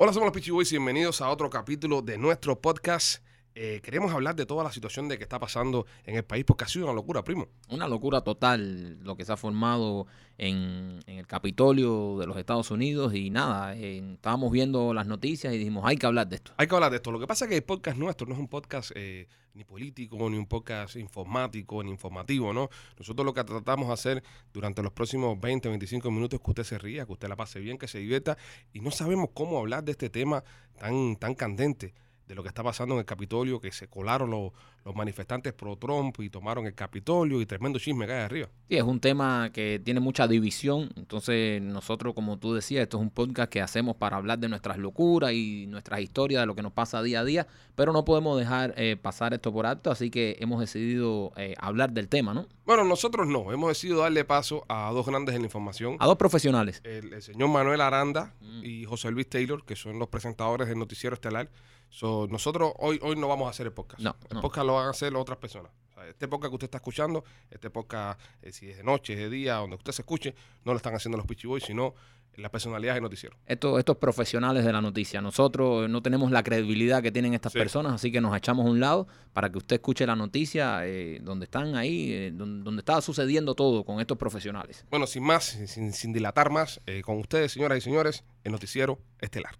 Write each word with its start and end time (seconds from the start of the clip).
Hola, 0.00 0.12
somos 0.12 0.28
los 0.28 0.32
Peachy 0.32 0.52
Boys 0.52 0.70
y 0.70 0.76
bienvenidos 0.76 1.20
a 1.20 1.28
otro 1.28 1.50
capítulo 1.50 2.02
de 2.02 2.18
nuestro 2.18 2.60
podcast. 2.60 3.20
Eh, 3.60 3.80
queremos 3.82 4.12
hablar 4.12 4.36
de 4.36 4.46
toda 4.46 4.62
la 4.62 4.70
situación 4.70 5.08
de 5.08 5.18
que 5.18 5.24
está 5.24 5.40
pasando 5.40 5.84
en 6.04 6.14
el 6.14 6.22
país 6.22 6.44
porque 6.44 6.62
ha 6.62 6.68
sido 6.68 6.84
una 6.84 6.94
locura, 6.94 7.24
primo. 7.24 7.48
Una 7.68 7.88
locura 7.88 8.20
total 8.20 9.00
lo 9.02 9.16
que 9.16 9.24
se 9.24 9.32
ha 9.32 9.36
formado 9.36 10.06
en, 10.36 11.00
en 11.08 11.18
el 11.18 11.26
Capitolio 11.26 12.18
de 12.20 12.28
los 12.28 12.36
Estados 12.36 12.70
Unidos 12.70 13.16
y 13.16 13.30
nada, 13.30 13.76
eh, 13.76 14.12
estábamos 14.14 14.52
viendo 14.52 14.94
las 14.94 15.08
noticias 15.08 15.52
y 15.52 15.58
dijimos, 15.58 15.82
hay 15.84 15.96
que 15.96 16.06
hablar 16.06 16.28
de 16.28 16.36
esto. 16.36 16.52
Hay 16.56 16.68
que 16.68 16.74
hablar 16.76 16.92
de 16.92 16.98
esto. 16.98 17.10
Lo 17.10 17.18
que 17.18 17.26
pasa 17.26 17.46
es 17.46 17.48
que 17.48 17.56
el 17.56 17.64
podcast 17.64 17.98
nuestro 17.98 18.28
no 18.28 18.34
es 18.34 18.38
un 18.38 18.46
podcast 18.46 18.92
eh, 18.94 19.26
ni 19.54 19.64
político, 19.64 20.30
ni 20.30 20.38
un 20.38 20.46
podcast 20.46 20.94
informático, 20.94 21.82
ni 21.82 21.90
informativo, 21.90 22.52
¿no? 22.52 22.70
Nosotros 22.96 23.26
lo 23.26 23.34
que 23.34 23.42
tratamos 23.42 23.88
de 23.88 23.94
hacer 23.94 24.22
durante 24.52 24.84
los 24.84 24.92
próximos 24.92 25.36
20, 25.40 25.68
25 25.68 26.08
minutos 26.12 26.38
es 26.38 26.44
que 26.44 26.50
usted 26.52 26.62
se 26.62 26.78
ría, 26.78 27.06
que 27.06 27.12
usted 27.12 27.28
la 27.28 27.34
pase 27.34 27.58
bien, 27.58 27.76
que 27.76 27.88
se 27.88 27.98
divierta 27.98 28.38
y 28.72 28.78
no 28.78 28.92
sabemos 28.92 29.30
cómo 29.34 29.58
hablar 29.58 29.82
de 29.82 29.90
este 29.90 30.10
tema 30.10 30.44
tan, 30.78 31.16
tan 31.16 31.34
candente 31.34 31.92
de 32.28 32.34
lo 32.34 32.42
que 32.42 32.48
está 32.48 32.62
pasando 32.62 32.94
en 32.94 33.00
el 33.00 33.06
Capitolio, 33.06 33.58
que 33.58 33.72
se 33.72 33.88
colaron 33.88 34.30
los, 34.30 34.52
los 34.84 34.94
manifestantes 34.94 35.54
pro 35.54 35.76
Trump 35.76 36.20
y 36.20 36.28
tomaron 36.28 36.66
el 36.66 36.74
Capitolio 36.74 37.40
y 37.40 37.46
tremendo 37.46 37.78
chisme 37.78 38.04
hay 38.04 38.22
arriba. 38.22 38.48
Sí, 38.68 38.76
es 38.76 38.82
un 38.82 39.00
tema 39.00 39.50
que 39.50 39.80
tiene 39.82 39.98
mucha 39.98 40.28
división, 40.28 40.90
entonces 40.96 41.62
nosotros, 41.62 42.14
como 42.14 42.38
tú 42.38 42.52
decías, 42.52 42.82
esto 42.82 42.98
es 42.98 43.02
un 43.02 43.10
podcast 43.10 43.50
que 43.50 43.62
hacemos 43.62 43.96
para 43.96 44.18
hablar 44.18 44.38
de 44.38 44.48
nuestras 44.48 44.76
locuras 44.76 45.32
y 45.32 45.66
nuestras 45.68 46.00
historias, 46.00 46.42
de 46.42 46.46
lo 46.46 46.54
que 46.54 46.62
nos 46.62 46.72
pasa 46.72 47.02
día 47.02 47.20
a 47.20 47.24
día, 47.24 47.46
pero 47.74 47.94
no 47.94 48.04
podemos 48.04 48.38
dejar 48.38 48.74
eh, 48.76 48.96
pasar 49.00 49.32
esto 49.32 49.50
por 49.50 49.64
alto, 49.64 49.90
así 49.90 50.10
que 50.10 50.36
hemos 50.40 50.60
decidido 50.60 51.32
eh, 51.36 51.54
hablar 51.58 51.92
del 51.92 52.08
tema, 52.08 52.34
¿no? 52.34 52.46
Bueno, 52.66 52.84
nosotros 52.84 53.26
no, 53.26 53.50
hemos 53.52 53.70
decidido 53.70 54.00
darle 54.00 54.26
paso 54.26 54.66
a 54.68 54.90
dos 54.92 55.06
grandes 55.06 55.34
en 55.34 55.40
la 55.40 55.46
información. 55.46 55.96
A 55.98 56.06
dos 56.06 56.16
profesionales. 56.16 56.82
el, 56.84 57.14
el 57.14 57.22
señor 57.22 57.48
Manuel 57.48 57.80
Aranda 57.80 58.34
y 58.62 58.84
José 58.84 59.10
Luis 59.10 59.30
Taylor, 59.30 59.64
que 59.64 59.76
son 59.76 59.98
los 59.98 60.08
presentadores 60.08 60.68
del 60.68 60.78
Noticiero 60.78 61.14
Estelar. 61.14 61.48
So, 61.90 62.26
nosotros 62.30 62.72
hoy, 62.78 62.98
hoy 63.02 63.16
no 63.16 63.28
vamos 63.28 63.46
a 63.46 63.50
hacer 63.50 63.66
el 63.66 63.72
podcast. 63.72 64.00
No, 64.00 64.14
el 64.30 64.36
no. 64.36 64.40
podcast 64.42 64.66
lo 64.66 64.74
van 64.74 64.86
a 64.86 64.90
hacer 64.90 65.14
otras 65.16 65.38
personas. 65.38 65.72
O 65.90 65.94
sea, 65.94 66.06
este 66.08 66.28
podcast 66.28 66.50
que 66.50 66.54
usted 66.54 66.64
está 66.66 66.78
escuchando, 66.78 67.24
este 67.50 67.70
podcast, 67.70 68.20
eh, 68.42 68.52
si 68.52 68.70
es 68.70 68.76
de 68.76 68.84
noche, 68.84 69.14
es 69.14 69.18
de 69.18 69.30
día, 69.30 69.54
donde 69.54 69.76
usted 69.76 69.92
se 69.92 70.02
escuche, 70.02 70.34
no 70.64 70.72
lo 70.72 70.76
están 70.76 70.94
haciendo 70.94 71.16
los 71.18 71.26
Pitchy 71.26 71.46
Boys, 71.48 71.64
sino 71.64 71.94
las 72.36 72.52
personalidades 72.52 72.94
del 72.96 73.02
noticiero. 73.02 73.36
Estos, 73.46 73.80
estos 73.80 73.96
profesionales 73.96 74.64
de 74.64 74.72
la 74.72 74.80
noticia. 74.80 75.20
Nosotros 75.20 75.90
no 75.90 76.02
tenemos 76.02 76.30
la 76.30 76.44
credibilidad 76.44 77.02
que 77.02 77.10
tienen 77.10 77.34
estas 77.34 77.52
Sí. 77.52 77.58
personas, 77.58 77.94
así 77.94 78.12
que 78.12 78.20
nos 78.20 78.36
echamos 78.36 78.64
a 78.64 78.70
un 78.70 78.78
lado 78.78 79.08
para 79.32 79.50
que 79.50 79.58
usted 79.58 79.74
escuche 79.76 80.06
la 80.06 80.14
noticia 80.14 80.86
eh, 80.86 81.18
donde 81.20 81.46
están 81.46 81.74
ahí, 81.74 82.12
eh, 82.12 82.30
donde, 82.32 82.62
donde 82.62 82.80
está 82.82 83.00
sucediendo 83.00 83.56
todo 83.56 83.82
con 83.84 83.98
estos 83.98 84.16
profesionales. 84.18 84.84
Bueno, 84.88 85.08
sin 85.08 85.24
más, 85.24 85.46
sin, 85.66 85.92
sin 85.92 86.12
dilatar 86.12 86.50
más, 86.50 86.80
con 87.02 87.18
ustedes, 87.18 87.50
señoras 87.50 87.78
y 87.78 87.80
señores, 87.80 88.22
el 88.44 88.52
Noticiero 88.52 89.00
Estelar. 89.20 89.56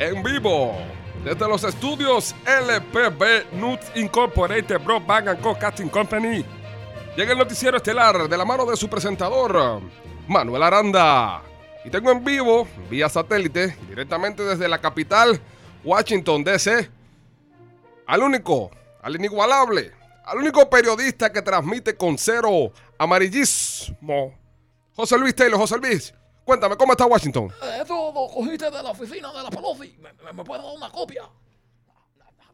En 0.00 0.24
vivo, 0.24 0.74
desde 1.22 1.46
los 1.46 1.62
estudios 1.62 2.34
LPB 2.44 3.52
Nuts 3.52 3.92
Incorporated 3.94 4.80
Broadband 4.80 5.28
and 5.28 5.58
Casting 5.58 5.88
Company, 5.88 6.44
llega 7.16 7.32
el 7.32 7.38
noticiero 7.38 7.76
estelar 7.76 8.28
de 8.28 8.36
la 8.36 8.44
mano 8.44 8.66
de 8.66 8.76
su 8.76 8.88
presentador, 8.88 9.80
Manuel 10.26 10.64
Aranda. 10.64 11.42
Y 11.84 11.90
tengo 11.90 12.10
en 12.10 12.24
vivo, 12.24 12.66
vía 12.90 13.08
satélite, 13.08 13.76
directamente 13.88 14.42
desde 14.42 14.66
la 14.68 14.80
capital, 14.80 15.40
Washington, 15.84 16.42
D.C., 16.42 16.90
al 18.06 18.22
único, 18.22 18.72
al 19.00 19.14
inigualable, 19.14 19.92
al 20.24 20.38
único 20.38 20.68
periodista 20.68 21.30
que 21.30 21.40
transmite 21.40 21.96
con 21.96 22.18
cero 22.18 22.72
amarillismo, 22.98 24.34
José 24.96 25.18
Luis 25.18 25.36
Taylor. 25.36 25.58
José 25.58 25.78
Luis, 25.78 26.14
cuéntame, 26.44 26.76
¿cómo 26.76 26.92
está 26.92 27.06
Washington? 27.06 27.52
Eso 27.82 28.12
lo 28.14 28.28
cogiste 28.28 28.70
de 28.70 28.82
la 28.82 28.90
oficina 28.90 29.32
de 29.32 29.42
la 29.42 29.50
Pelosi. 29.50 29.96
¿Me, 30.00 30.12
me, 30.12 30.32
me 30.32 30.44
puedes 30.44 30.64
dar 30.64 30.74
una 30.74 30.90
copia? 30.90 31.22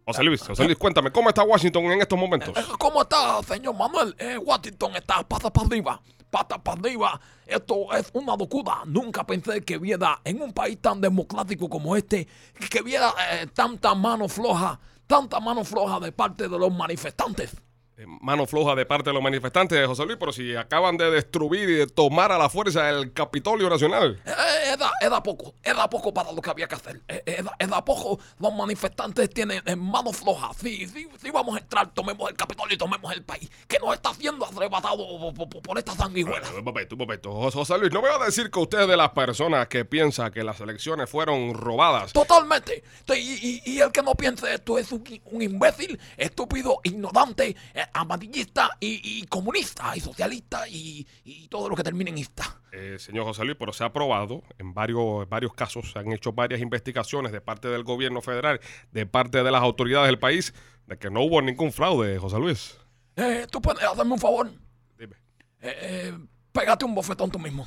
José 0.06 0.24
Luis, 0.24 0.42
José 0.42 0.64
Luis, 0.64 0.76
cuéntame, 0.76 1.12
¿cómo 1.12 1.28
está 1.28 1.42
Washington 1.44 1.84
en 1.84 2.00
estos 2.00 2.18
momentos? 2.18 2.56
Eh, 2.56 2.64
¿Cómo 2.78 3.02
está, 3.02 3.42
señor 3.42 3.74
Manuel? 3.76 4.14
Eh, 4.18 4.36
Washington 4.38 4.96
está 4.96 5.22
pata 5.22 5.52
para 5.52 5.66
arriba. 5.66 6.00
Pata 6.30 6.58
para 6.62 6.80
arriba. 6.80 7.20
Esto 7.46 7.92
es 7.92 8.10
una 8.14 8.36
locura. 8.36 8.82
Nunca 8.86 9.24
pensé 9.24 9.60
que 9.62 9.78
viera 9.78 10.20
en 10.24 10.40
un 10.42 10.52
país 10.52 10.78
tan 10.80 11.00
democrático 11.00 11.68
como 11.68 11.96
este, 11.96 12.26
que 12.70 12.82
viera 12.82 13.12
eh, 13.32 13.46
tanta 13.52 13.94
mano 13.94 14.28
floja, 14.28 14.80
tanta 15.06 15.38
mano 15.38 15.64
floja 15.64 16.00
de 16.00 16.12
parte 16.12 16.48
de 16.48 16.58
los 16.58 16.72
manifestantes. 16.72 17.54
Eh, 18.00 18.06
Mano 18.22 18.46
floja 18.46 18.74
de 18.74 18.86
parte 18.86 19.10
de 19.10 19.14
los 19.14 19.22
manifestantes, 19.22 19.86
José 19.86 20.06
Luis, 20.06 20.16
pero 20.18 20.32
si 20.32 20.56
acaban 20.56 20.96
de 20.96 21.10
destruir 21.10 21.68
y 21.68 21.74
de 21.74 21.86
tomar 21.86 22.32
a 22.32 22.38
la 22.38 22.48
fuerza 22.48 22.88
el 22.88 23.12
Capitolio 23.12 23.68
Nacional. 23.68 24.22
Eh, 24.70 24.74
era, 24.74 24.90
era 25.00 25.22
poco, 25.22 25.54
era 25.62 25.88
poco 25.88 26.12
para 26.14 26.32
lo 26.32 26.40
que 26.40 26.50
había 26.50 26.68
que 26.68 26.74
hacer. 26.74 27.00
Eh, 27.08 27.22
Era, 27.26 27.52
era 27.58 27.84
poco, 27.84 28.18
los 28.38 28.54
manifestantes 28.54 29.28
tienen 29.30 29.62
eh, 29.66 29.76
manos 29.76 30.16
flojas. 30.16 30.56
Sí, 30.56 30.86
sí, 30.86 31.08
sí, 31.20 31.30
vamos 31.30 31.56
a 31.56 31.58
entrar, 31.60 31.92
tomemos 31.92 32.30
el 32.30 32.36
Capitolio 32.36 32.74
y 32.74 32.78
tomemos 32.78 33.12
el 33.12 33.22
país, 33.22 33.50
que 33.68 33.78
nos 33.78 33.94
está 33.94 34.14
siendo 34.14 34.44
arrebatado 34.46 35.06
por, 35.34 35.48
por- 35.48 35.62
por 35.62 35.78
esta 35.78 35.94
sanguijuela. 35.94 36.48
Un 36.56 36.64
momento, 36.64 36.94
un 36.94 36.98
momento. 36.98 37.32
Jos- 37.32 37.54
José 37.54 37.78
Luis, 37.78 37.92
no 37.92 38.02
me 38.02 38.08
va 38.08 38.16
a 38.22 38.26
decir 38.26 38.50
que 38.50 38.58
usted 38.58 38.80
es 38.82 38.88
de 38.88 38.96
las 38.96 39.10
personas 39.10 39.68
que 39.68 39.84
piensa 39.84 40.30
que 40.30 40.42
las 40.44 40.60
elecciones 40.60 41.08
fueron 41.10 41.54
robadas. 41.54 42.12
Totalmente. 42.12 42.82
Y, 43.08 43.12
y- 43.14 43.62
y 43.64 43.80
el 43.80 43.92
que 43.92 44.02
no 44.02 44.14
piense 44.14 44.52
esto 44.54 44.78
es 44.78 44.90
un, 44.92 45.02
un 45.26 45.42
imbécil, 45.42 45.98
estúpido, 46.16 46.80
ignorante, 46.84 47.56
eh, 47.74 47.84
amarillista 47.92 48.70
y, 48.80 49.20
y 49.20 49.26
comunista 49.26 49.96
y 49.96 50.00
socialista 50.00 50.68
y, 50.68 51.06
y 51.24 51.48
todo 51.48 51.68
lo 51.68 51.76
que 51.76 51.82
termine 51.82 52.10
en 52.10 52.18
ista. 52.18 52.56
Eh, 52.72 52.98
señor 52.98 53.24
José 53.24 53.44
Luis, 53.44 53.56
pero 53.58 53.72
se 53.72 53.84
ha 53.84 53.92
probado 53.92 54.42
en 54.58 54.74
varios, 54.74 55.28
varios 55.28 55.52
casos, 55.54 55.92
se 55.92 55.98
han 55.98 56.12
hecho 56.12 56.32
varias 56.32 56.60
investigaciones 56.60 57.32
de 57.32 57.40
parte 57.40 57.68
del 57.68 57.82
gobierno 57.82 58.22
federal, 58.22 58.60
de 58.92 59.06
parte 59.06 59.42
de 59.42 59.50
las 59.50 59.62
autoridades 59.62 60.06
del 60.06 60.18
país, 60.18 60.54
de 60.86 60.96
que 60.96 61.10
no 61.10 61.22
hubo 61.22 61.42
ningún 61.42 61.72
fraude, 61.72 62.18
José 62.18 62.38
Luis. 62.38 62.78
Eh, 63.16 63.46
¿Tú 63.50 63.60
puedes 63.60 63.82
hacerme 63.82 64.12
un 64.12 64.18
favor? 64.18 64.50
Dime. 64.98 65.16
Eh, 65.60 65.76
eh, 65.80 66.18
pégate 66.52 66.84
un 66.84 66.94
bofetón 66.94 67.30
tú 67.30 67.38
mismo. 67.38 67.66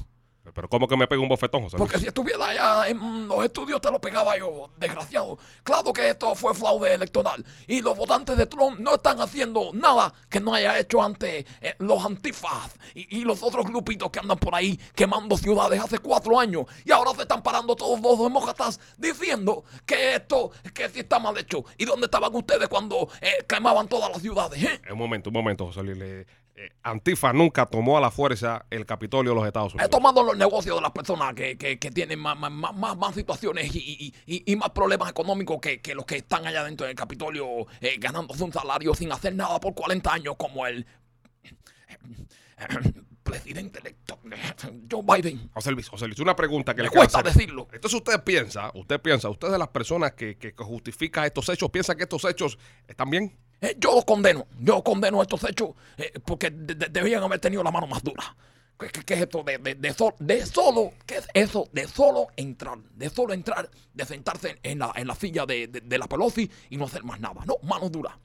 Pero 0.53 0.67
¿cómo 0.67 0.87
que 0.87 0.97
me 0.97 1.07
pega 1.07 1.21
un 1.21 1.29
bofetón, 1.29 1.63
José 1.63 1.77
Luis? 1.77 1.87
Porque 1.89 1.99
si 2.01 2.07
estuviera 2.07 2.47
allá 2.47 2.89
en 2.89 3.27
los 3.27 3.45
estudios 3.45 3.79
te 3.79 3.89
lo 3.89 4.01
pegaba 4.01 4.37
yo, 4.37 4.69
desgraciado. 4.77 5.37
Claro 5.63 5.93
que 5.93 6.09
esto 6.09 6.35
fue 6.35 6.53
fraude 6.53 6.93
electoral. 6.93 7.45
Y 7.65 7.81
los 7.81 7.97
votantes 7.97 8.35
de 8.35 8.45
Trump 8.45 8.77
no 8.79 8.95
están 8.95 9.21
haciendo 9.21 9.71
nada 9.73 10.13
que 10.29 10.41
no 10.41 10.53
haya 10.53 10.77
hecho 10.77 11.01
antes 11.01 11.45
eh, 11.61 11.75
los 11.79 12.03
antifas 12.03 12.75
y, 12.93 13.19
y 13.19 13.23
los 13.23 13.41
otros 13.41 13.65
grupitos 13.65 14.09
que 14.11 14.19
andan 14.19 14.37
por 14.37 14.53
ahí 14.53 14.77
quemando 14.93 15.37
ciudades 15.37 15.79
hace 15.79 15.99
cuatro 15.99 16.37
años. 16.37 16.65
Y 16.83 16.91
ahora 16.91 17.11
se 17.15 17.21
están 17.21 17.41
parando 17.41 17.75
todos 17.75 18.01
los 18.01 18.19
demócratas 18.19 18.79
diciendo 18.97 19.63
que 19.85 20.15
esto, 20.15 20.51
que 20.73 20.89
sí 20.89 20.99
está 20.99 21.19
mal 21.19 21.37
hecho. 21.37 21.63
¿Y 21.77 21.85
dónde 21.85 22.05
estaban 22.05 22.35
ustedes 22.35 22.67
cuando 22.67 23.07
eh, 23.21 23.45
quemaban 23.47 23.87
todas 23.87 24.11
las 24.11 24.21
ciudades? 24.21 24.61
eh? 24.61 24.81
Un 24.91 24.97
momento, 24.97 25.29
un 25.29 25.33
momento, 25.35 25.65
José 25.67 25.83
Luis. 25.83 26.25
Eh, 26.55 26.69
Antifa 26.83 27.33
nunca 27.33 27.65
tomó 27.65 27.97
a 27.97 28.01
la 28.01 28.11
fuerza 28.11 28.65
el 28.69 28.85
Capitolio 28.85 29.31
de 29.31 29.35
los 29.37 29.47
Estados 29.47 29.73
He 29.73 29.77
Unidos. 29.77 29.89
tomado 29.89 30.21
los 30.21 30.37
negocios 30.37 30.75
de 30.75 30.81
las 30.83 30.91
personas 30.91 31.33
que, 31.33 31.57
que, 31.57 31.79
que 31.79 31.89
tienen 31.89 32.19
más, 32.19 32.37
más, 32.37 32.51
más, 32.95 33.15
situaciones 33.15 33.75
y, 33.75 34.13
y- 34.27 34.55
más 34.55 34.69
problemas 34.69 35.09
económicos 35.09 35.59
que, 35.59 35.81
que 35.81 35.95
los 35.95 36.05
que 36.05 36.17
están 36.17 36.45
allá 36.45 36.63
dentro 36.63 36.85
del 36.85 36.95
Capitolio 36.95 37.65
eh, 37.81 37.95
ganándose 37.99 38.43
un 38.43 38.53
salario 38.53 38.93
sin 38.93 39.11
hacer 39.11 39.33
nada 39.33 39.59
por 39.59 39.73
40 39.73 40.13
años 40.13 40.35
como 40.37 40.67
el 40.67 40.85
presidente 43.23 43.79
electo 43.79 44.19
Joe 44.91 45.01
Biden. 45.03 45.49
José 45.53 45.71
Luis, 45.71 45.89
José 45.89 46.05
Luis, 46.07 46.19
una 46.19 46.35
pregunta 46.35 46.75
que 46.75 46.83
le 46.83 46.89
cuesta 46.89 47.19
hacer. 47.19 47.33
decirlo. 47.33 47.67
Entonces 47.73 47.97
usted 47.97 48.23
piensa, 48.23 48.71
usted 48.75 49.01
piensa, 49.01 49.29
usted 49.29 49.49
de 49.49 49.57
las 49.57 49.69
personas 49.69 50.13
que, 50.13 50.37
que 50.37 50.53
justifica 50.57 51.25
estos 51.25 51.49
hechos, 51.49 51.69
piensa 51.71 51.95
que 51.95 52.03
estos 52.03 52.23
hechos 52.25 52.57
están 52.87 53.09
bien. 53.09 53.35
Eh, 53.63 53.75
yo 53.79 53.95
los 53.95 54.03
condeno, 54.05 54.45
yo 54.59 54.83
condeno 54.83 55.21
estos 55.21 55.43
hechos 55.45 55.69
eh, 55.97 56.11
porque 56.25 56.49
de- 56.51 56.75
de- 56.75 56.87
debían 56.89 57.23
haber 57.23 57.39
tenido 57.39 57.63
la 57.63 57.71
mano 57.71 57.87
más 57.87 58.03
dura. 58.03 58.35
¿Qué, 58.77 59.13
es 59.15 59.21
esto 59.21 59.41
de, 59.43 59.57
de, 59.59 59.75
de, 59.75 59.93
sol- 59.93 60.15
de 60.19 60.45
solo, 60.45 60.91
qué 61.05 61.15
es 61.17 61.27
eso 61.33 61.69
de 61.71 61.87
solo 61.87 62.27
entrar, 62.35 62.77
de 62.95 63.09
solo 63.09 63.33
entrar, 63.33 63.69
de 63.93 64.05
sentarse 64.05 64.59
en 64.63 64.79
la, 64.79 64.91
en 64.95 65.07
la 65.07 65.15
silla 65.15 65.45
de 65.45 65.97
la 65.97 66.07
Pelosi 66.07 66.49
y 66.69 66.75
no 66.75 66.85
hacer 66.85 67.03
más 67.05 67.19
nada? 67.21 67.45
No, 67.45 67.55
mano 67.63 67.89
dura. 67.89 68.19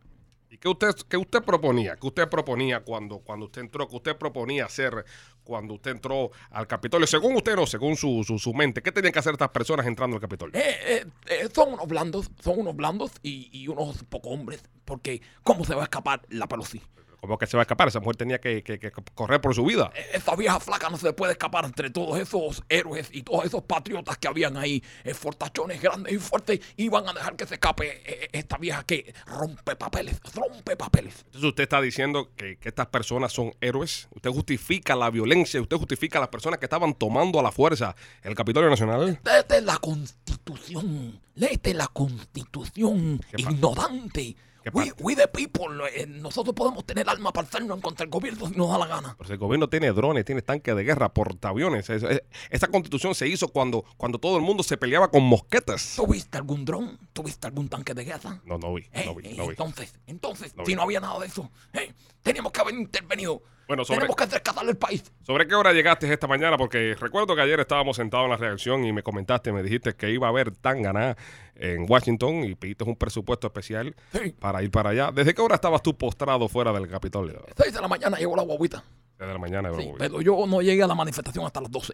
¿Y 0.50 0.56
qué 0.56 0.68
usted, 0.68 0.94
qué 1.08 1.16
usted 1.16 1.42
proponía? 1.42 1.96
¿Qué 1.96 2.06
usted 2.06 2.28
proponía 2.28 2.80
cuando, 2.80 3.18
cuando 3.18 3.46
usted 3.46 3.60
entró? 3.62 3.86
¿Qué 3.86 3.96
usted 3.96 4.16
proponía 4.16 4.64
hacer 4.64 5.04
cuando 5.44 5.74
usted 5.74 5.90
entró 5.90 6.30
al 6.50 6.66
Capitolio? 6.66 7.06
Según 7.06 7.36
usted, 7.36 7.54
no, 7.54 7.66
según 7.66 7.96
su, 7.96 8.24
su, 8.24 8.54
mente. 8.54 8.82
¿Qué 8.82 8.90
tenían 8.90 9.12
que 9.12 9.18
hacer 9.18 9.32
estas 9.32 9.50
personas 9.50 9.86
entrando 9.86 10.16
al 10.16 10.22
Capitolio? 10.22 10.58
Eh, 10.58 10.76
eh, 10.86 11.06
eh, 11.26 11.48
son 11.54 11.74
unos 11.74 11.86
blandos, 11.86 12.30
son 12.40 12.60
unos 12.60 12.74
blandos 12.74 13.12
y, 13.22 13.68
unos 13.68 14.04
poco 14.04 14.30
hombres, 14.30 14.62
porque 14.86 15.20
¿cómo 15.42 15.64
se 15.64 15.74
va 15.74 15.82
a 15.82 15.84
escapar 15.84 16.22
la 16.30 16.48
Pelosi? 16.48 16.80
¿Cómo 17.20 17.36
que 17.36 17.46
se 17.46 17.56
va 17.56 17.62
a 17.62 17.64
escapar? 17.64 17.88
Esa 17.88 17.98
mujer 18.00 18.16
tenía 18.16 18.40
que, 18.40 18.62
que- 18.62 18.78
que 18.78 18.92
correr 19.14 19.40
por 19.40 19.54
su 19.54 19.64
vida. 19.64 19.90
E- 19.94 20.16
Esa 20.18 20.36
vieja 20.36 20.60
flaca 20.60 20.88
no 20.88 20.96
se 20.96 21.12
puede 21.12 21.32
escapar 21.32 21.64
entre 21.64 21.90
todos 21.90 22.18
esos 22.18 22.62
héroes 22.68 23.08
y 23.12 23.22
todos 23.22 23.44
esos 23.44 23.62
patriotas 23.62 24.18
que 24.18 24.28
habían 24.28 24.56
ahí, 24.56 24.82
eh, 25.04 25.14
fortachones 25.14 25.80
grandes 25.82 26.12
y 26.12 26.18
fuertes, 26.18 26.60
iban 26.76 27.08
a 27.08 27.12
dejar 27.12 27.34
que 27.36 27.46
se 27.46 27.54
escape 27.54 28.02
eh, 28.04 28.28
esta 28.32 28.56
vieja 28.56 28.84
que 28.84 29.12
rompe 29.26 29.74
papeles, 29.76 30.20
rompe 30.34 30.76
papeles. 30.76 31.22
Entonces 31.26 31.44
usted 31.48 31.64
está 31.64 31.80
diciendo 31.80 32.30
que, 32.36 32.56
que 32.56 32.68
estas 32.68 32.86
personas 32.86 33.32
son 33.32 33.52
héroes. 33.60 34.08
Usted 34.14 34.30
justifica 34.30 34.94
la 34.94 35.10
violencia, 35.10 35.60
usted 35.60 35.76
justifica 35.76 36.18
a 36.18 36.20
las 36.20 36.30
personas 36.30 36.58
que 36.60 36.66
estaban 36.66 36.94
tomando 36.94 37.40
a 37.40 37.42
la 37.42 37.50
fuerza 37.52 37.96
el 38.22 38.34
Capitolio 38.36 38.70
Nacional. 38.70 39.18
Léete 39.24 39.60
la 39.60 39.76
constitución, 39.78 41.20
léete 41.34 41.74
la 41.74 41.88
constitución, 41.88 43.20
¿Qué 43.30 43.42
pa- 43.42 43.50
ignorante. 43.50 44.36
¿Qué 44.57 44.57
We, 44.72 44.92
we 45.00 45.16
the 45.16 45.28
people, 45.28 45.66
eh, 45.94 46.06
nosotros 46.06 46.54
podemos 46.54 46.84
tener 46.84 47.08
alma 47.08 47.32
para 47.32 47.46
hacernos 47.46 47.80
contra 47.80 48.04
el 48.04 48.10
gobierno 48.10 48.46
si 48.48 48.54
nos 48.56 48.70
da 48.70 48.78
la 48.78 48.86
gana. 48.86 49.14
Pero 49.16 49.26
si 49.28 49.32
el 49.32 49.38
gobierno 49.38 49.68
tiene 49.68 49.92
drones, 49.92 50.24
tiene 50.24 50.42
tanques 50.42 50.74
de 50.76 50.84
guerra, 50.84 51.12
portaaviones. 51.12 51.88
Es- 51.90 52.02
es- 52.02 52.22
esa 52.50 52.66
constitución 52.68 53.14
se 53.14 53.26
hizo 53.28 53.48
cuando, 53.48 53.84
cuando 53.96 54.18
todo 54.18 54.36
el 54.36 54.42
mundo 54.42 54.62
se 54.62 54.76
peleaba 54.76 55.10
con 55.10 55.22
mosquetes. 55.22 55.94
¿Tuviste 55.96 56.36
algún 56.38 56.64
dron? 56.64 56.98
¿Tuviste 57.12 57.46
algún 57.46 57.68
tanque 57.68 57.94
de 57.94 58.04
guerra? 58.04 58.40
No, 58.44 58.58
no 58.58 58.74
vi, 58.74 58.82
Eh, 58.92 59.04
no 59.06 59.14
vi, 59.14 59.28
eh, 59.28 59.34
no 59.36 59.44
vi. 59.44 59.50
entonces, 59.50 59.94
entonces, 60.06 60.54
No 60.56 60.64
si 60.64 60.72
vi. 60.72 60.76
no 60.76 60.82
había 60.82 61.00
nada 61.00 61.18
de 61.20 61.26
eso, 61.26 61.50
eh, 61.72 61.92
teníamos 62.22 62.52
que 62.52 62.60
haber 62.60 62.74
intervenido. 62.74 63.42
Bueno, 63.68 63.84
sobre- 63.84 63.98
Tenemos 64.00 64.16
que 64.16 64.24
rescatar 64.26 64.66
el 64.68 64.76
país. 64.76 65.04
¿Sobre 65.22 65.46
qué 65.46 65.54
hora 65.54 65.72
llegaste 65.72 66.10
esta 66.12 66.26
mañana? 66.26 66.56
Porque 66.56 66.96
recuerdo 66.98 67.36
que 67.36 67.42
ayer 67.42 67.60
estábamos 67.60 67.96
sentados 67.96 68.24
en 68.24 68.30
la 68.30 68.36
reacción 68.38 68.84
y 68.84 68.92
me 68.92 69.02
comentaste, 69.02 69.52
me 69.52 69.62
dijiste 69.62 69.94
que 69.94 70.10
iba 70.10 70.26
a 70.26 70.30
haber 70.30 70.50
tangana 70.56 71.16
en 71.54 71.84
Washington 71.88 72.44
y 72.44 72.54
pediste 72.54 72.84
un 72.84 72.96
presupuesto 72.96 73.46
especial 73.46 73.94
Sí. 74.12 74.30
para 74.40 74.62
ir 74.62 74.70
para 74.70 74.90
allá. 74.90 75.10
¿Desde 75.12 75.34
qué 75.34 75.42
hora 75.42 75.56
estabas 75.56 75.82
tú 75.82 75.96
postrado 75.96 76.48
fuera 76.48 76.72
del 76.72 76.88
Capitolio? 76.88 77.44
6 77.56 77.74
de 77.74 77.80
la 77.80 77.88
mañana 77.88 78.16
llegó 78.16 78.34
la 78.36 78.42
guaguita. 78.42 78.82
Desde 79.18 79.32
la 79.32 79.38
mañana. 79.38 79.70
Sí, 79.78 79.86
bro. 79.86 79.96
pero 79.98 80.20
yo 80.22 80.46
no 80.46 80.62
llegué 80.62 80.82
a 80.82 80.86
la 80.86 80.94
manifestación 80.94 81.44
hasta 81.44 81.60
las 81.60 81.70
12. 81.70 81.92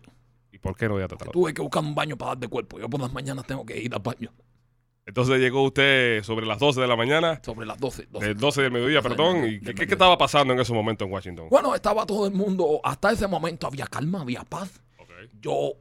¿Y 0.53 0.59
por 0.59 0.77
qué 0.77 0.89
no 0.89 1.01
ya 1.01 1.09
te 1.09 1.17
trató? 1.17 1.33
Tuve 1.33 1.53
que 1.53 1.61
buscar 1.61 1.83
un 1.83 1.95
baño 1.95 2.17
para 2.17 2.31
dar 2.31 2.39
de 2.39 2.47
cuerpo. 2.49 2.79
Yo 2.79 2.89
por 2.89 3.01
las 3.01 3.13
mañanas 3.13 3.45
tengo 3.47 3.67
que 3.67 3.77
ir 3.81 3.93
al 3.93 4.01
baño. 4.01 4.31
Entonces 5.07 5.39
llegó 5.39 5.63
usted 5.63 6.23
sobre 6.23 6.47
las 6.47 6.59
12 6.59 6.81
de 6.81 6.87
la 6.87 6.97
mañana, 6.97 7.41
Sobre 7.45 7.67
las 7.67 7.79
12. 7.79 8.07
12. 8.11 8.27
de 8.27 8.35
12 8.35 8.63
del 8.63 8.71
mediodía, 8.73 9.01
12 9.03 9.09
del 9.11 9.17
perdón. 9.17 9.35
mediodía, 9.37 9.57
¿Y 9.57 9.61
del 9.65 9.75
qué, 9.75 9.87
qué- 9.87 9.93
estaba 9.93 10.17
pasando 10.17 10.55
en 10.55 10.61
ese 10.61 10.73
momento 10.73 11.05
en 11.05 11.13
Washington? 11.13 11.49
Bueno, 11.51 11.75
estaba 11.75 12.07
todo 12.07 12.27
el 12.27 12.33
mundo, 12.33 12.81
hasta 12.83 13.13
ese 13.13 13.27
momento 13.27 13.67
había 13.67 13.87
calma, 13.87 14.23
había 14.23 14.43
paz. 14.45 14.81
Ok. 14.99 15.11
Yo, 15.43 15.73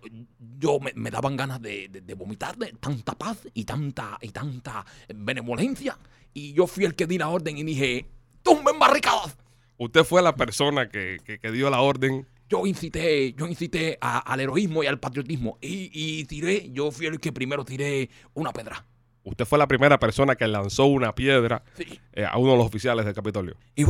yo 0.59 0.79
me, 0.79 0.91
me 0.95 1.09
daban 1.09 1.37
ganas 1.37 1.61
de, 1.61 1.87
de- 1.87 2.01
de 2.01 2.13
vomitar 2.15 2.57
de 2.57 2.73
tanta 2.73 3.13
paz 3.13 3.47
y 3.53 3.63
tanta, 3.63 4.17
y 4.21 4.29
tanta 4.29 4.85
benevolencia. 5.15 5.97
Y 6.33 6.53
yo 6.53 6.67
fui 6.67 6.83
el 6.85 6.95
que 6.95 7.07
di 7.07 7.17
la 7.17 7.29
orden 7.29 7.57
y 7.57 7.63
dije, 7.63 8.05
tumben 8.41 8.77
barricadas. 8.77 9.37
Usted 9.77 10.03
fue 10.03 10.21
la 10.21 10.35
persona 10.35 10.89
que, 10.89 11.17
que- 11.23 11.39
que 11.39 11.51
dio 11.51 11.69
la 11.69 11.79
orden. 11.81 12.27
Yo 12.49 12.65
incité, 12.67 13.33
yo 13.33 13.47
incité 13.47 13.97
a- 14.01 14.19
al 14.19 14.41
heroísmo 14.41 14.83
y 14.83 14.87
al 14.87 14.99
patriotismo. 14.99 15.57
Y, 15.61 15.89
y 15.93 16.25
tiré, 16.25 16.69
yo 16.71 16.91
fui 16.91 17.05
el 17.05 17.19
que 17.21 17.31
primero 17.31 17.63
tiré 17.63 18.09
una 18.33 18.51
pedra. 18.51 18.85
Usted 19.25 19.45
fue 19.45 19.57
la 19.57 19.67
primera 19.67 19.97
persona 19.99 20.35
que 20.35 20.45
lanzó 20.47 20.85
una 20.85 21.15
piedra 21.15 21.63
Sí. 21.77 21.99
eh, 22.11 22.25
a 22.25 22.37
uno 22.37 22.51
de 22.51 22.57
los 22.57 22.65
oficiales 22.67 23.05
del 23.05 23.13
Capitolio. 23.13 23.55
Y, 23.75 23.83
y, 23.83 23.87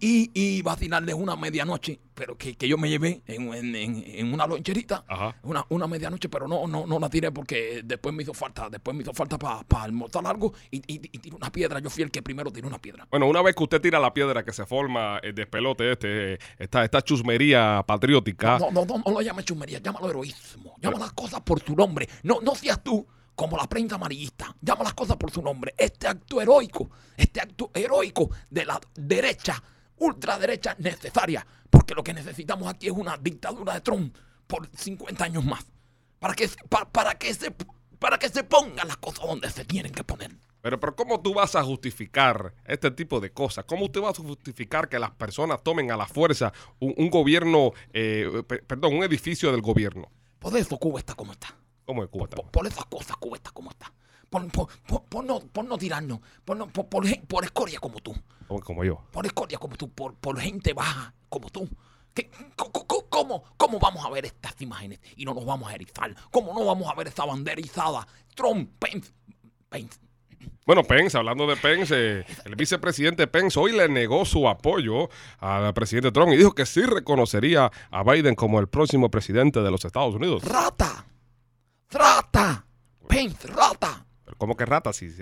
y, 0.00 0.30
y, 0.32 0.62
vacilarles 0.62 1.16
una 1.16 1.34
medianoche, 1.34 1.98
pero 2.14 2.38
que, 2.38 2.54
que 2.54 2.68
yo 2.68 2.78
me 2.78 2.88
llevé 2.88 3.22
en, 3.26 3.52
en- 3.52 3.74
en- 4.06 4.32
una 4.32 4.46
loncherita. 4.46 5.04
Ajá. 5.08 5.34
Una, 5.42 5.66
una 5.68 5.88
medianoche, 5.88 6.28
pero 6.28 6.46
no, 6.46 6.68
no, 6.68 6.86
no 6.86 6.98
la 7.00 7.08
tiré 7.10 7.32
porque 7.32 7.82
después 7.84 8.14
me 8.14 8.22
hizo 8.22 8.32
falta, 8.34 8.70
después 8.70 8.96
me 8.96 9.02
hizo 9.02 9.12
falta 9.12 9.36
para 9.36 9.64
almorzar 9.82 10.24
algo 10.26 10.52
y, 10.70 10.76
y, 10.86 11.00
y 11.10 11.18
tiré 11.18 11.34
una 11.34 11.50
piedra. 11.50 11.80
Yo 11.80 11.90
fui 11.90 12.04
el 12.04 12.10
que 12.12 12.22
primero 12.22 12.52
tiró 12.52 12.68
una 12.68 12.78
piedra. 12.80 13.06
Bueno, 13.10 13.26
una 13.26 13.42
vez 13.42 13.56
que 13.56 13.64
usted 13.64 13.80
tira 13.80 13.98
la 13.98 14.14
piedra 14.14 14.44
que 14.44 14.52
se 14.52 14.64
forma 14.64 15.18
el 15.24 15.34
despelote 15.34 15.90
este, 15.92 16.38
esta, 16.58 16.84
esta 16.84 17.02
chusmería 17.02 17.82
patriótica, 17.84 18.58
No, 18.60 18.70
no, 18.70 18.84
no, 18.84 19.02
no 19.04 19.12
lo 19.12 19.20
llames 19.22 19.44
chumería, 19.44 19.80
llámalo 19.80 20.08
heroísmo. 20.08 20.76
Llama 20.80 20.98
las 21.00 21.12
cosas 21.12 21.40
por 21.40 21.60
su 21.60 21.74
nombre. 21.74 22.08
No, 22.22 22.40
no 22.40 22.54
seas 22.54 22.80
tú 22.82 23.04
como 23.42 23.56
la 23.56 23.66
prensa 23.68 23.96
amarillista. 23.96 24.54
Llama 24.60 24.84
las 24.84 24.94
cosas 24.94 25.16
por 25.16 25.32
su 25.32 25.42
nombre. 25.42 25.74
Este 25.76 26.06
acto 26.06 26.40
heroico, 26.40 26.88
este 27.16 27.40
acto 27.40 27.72
heroico 27.74 28.30
de 28.48 28.64
la 28.64 28.80
derecha, 28.94 29.60
ultraderecha 29.98 30.76
necesaria. 30.78 31.44
Porque 31.68 31.92
lo 31.94 32.04
que 32.04 32.12
necesitamos 32.14 32.68
aquí 32.72 32.86
es 32.86 32.92
una 32.92 33.16
dictadura 33.16 33.74
de 33.74 33.80
Trump 33.80 34.16
por 34.46 34.68
50 34.76 35.24
años 35.24 35.44
más. 35.44 35.64
Para 36.20 36.34
que, 36.34 36.48
pa- 36.68 36.88
para 36.88 37.14
que, 37.18 37.34
se, 37.34 37.50
para 37.98 38.16
que 38.16 38.28
se 38.28 38.44
pongan 38.44 38.86
las 38.86 38.98
cosas 38.98 39.26
donde 39.26 39.50
se 39.50 39.64
tienen 39.64 39.90
que 39.90 40.04
poner. 40.04 40.30
Pero, 40.60 40.78
pero 40.78 40.94
¿cómo 40.94 41.20
tú 41.20 41.34
vas 41.34 41.56
a 41.56 41.64
justificar 41.64 42.54
este 42.64 42.92
tipo 42.92 43.18
de 43.18 43.32
cosas? 43.32 43.64
¿Cómo 43.64 43.86
usted 43.86 44.00
va 44.02 44.10
a 44.10 44.14
justificar 44.14 44.88
que 44.88 45.00
las 45.00 45.10
personas 45.10 45.64
tomen 45.64 45.90
a 45.90 45.96
la 45.96 46.06
fuerza 46.06 46.52
un, 46.78 46.94
un 46.96 47.10
gobierno, 47.10 47.72
eh, 47.92 48.44
pe- 48.46 48.62
perdón, 48.62 48.94
un 48.98 49.02
edificio 49.02 49.50
del 49.50 49.62
gobierno? 49.62 50.08
Por 50.38 50.56
eso 50.56 50.78
Cuba 50.78 51.00
está 51.00 51.14
como 51.16 51.32
está. 51.32 51.56
¿Cómo 51.86 52.02
es 52.04 52.10
Cuba? 52.10 52.26
Por, 52.28 52.50
por 52.50 52.66
esas 52.66 52.84
cosas 52.86 53.16
Cuba 53.16 53.36
está 53.36 53.50
como 53.50 53.70
está. 53.70 53.92
Por, 54.30 54.46
por, 55.08 55.24
no, 55.24 55.40
por 55.40 55.64
no 55.64 55.76
tirarnos. 55.76 56.20
Por, 56.44 56.56
no- 56.56 56.68
por, 56.68 57.04
escoria 57.06 57.78
como 57.80 58.00
tú. 58.00 58.14
Como, 58.48 58.60
como 58.60 58.84
yo. 58.84 58.98
por 59.12 59.26
escoria 59.26 59.58
como 59.58 59.76
tú, 59.76 59.90
por, 59.90 60.14
por 60.14 60.38
gente 60.40 60.72
baja 60.72 61.12
como 61.28 61.50
tú. 61.50 61.68
¿Qué- 62.14 62.30
¿Cómo, 63.10 63.44
¿Cómo 63.56 63.78
vamos 63.78 64.04
a 64.04 64.10
ver 64.10 64.24
estas 64.26 64.60
imágenes 64.62 65.00
y 65.16 65.24
no 65.24 65.34
nos 65.34 65.44
vamos 65.44 65.70
a 65.70 65.74
erizar? 65.74 66.14
¿Cómo 66.30 66.52
no 66.54 66.64
vamos 66.64 66.90
a 66.90 66.94
ver 66.94 67.08
esa 67.08 67.24
bandera 67.26 67.60
izada? 67.60 68.06
Trump, 68.34 68.70
Pence, 68.78 69.12
Pence. 69.68 69.98
Bueno, 70.64 70.82
Pence, 70.84 71.16
hablando 71.18 71.46
de 71.46 71.56
Pence, 71.56 71.94
eh, 72.20 72.24
el 72.44 72.56
vicepresidente 72.56 73.26
Pence 73.26 73.58
hoy 73.58 73.72
le 73.72 73.88
negó 73.88 74.24
su 74.24 74.48
apoyo 74.48 75.08
al 75.38 75.72
presidente 75.74 76.10
Trump 76.12 76.32
y 76.32 76.36
dijo 76.36 76.52
que 76.54 76.66
sí 76.66 76.82
reconocería 76.82 77.70
a 77.90 78.02
Biden 78.02 78.34
como 78.34 78.60
el 78.60 78.68
próximo 78.68 79.10
presidente 79.10 79.60
de 79.60 79.70
los 79.70 79.84
Estados 79.84 80.14
Unidos. 80.14 80.42
¡Rata! 80.44 81.06
¡Rata! 82.32 82.64
Pence, 83.08 83.46
rata. 83.48 84.06
Pero 84.24 84.36
¿Cómo 84.38 84.56
que 84.56 84.64
rata? 84.64 84.92
Si 84.92 85.06
es 85.06 85.16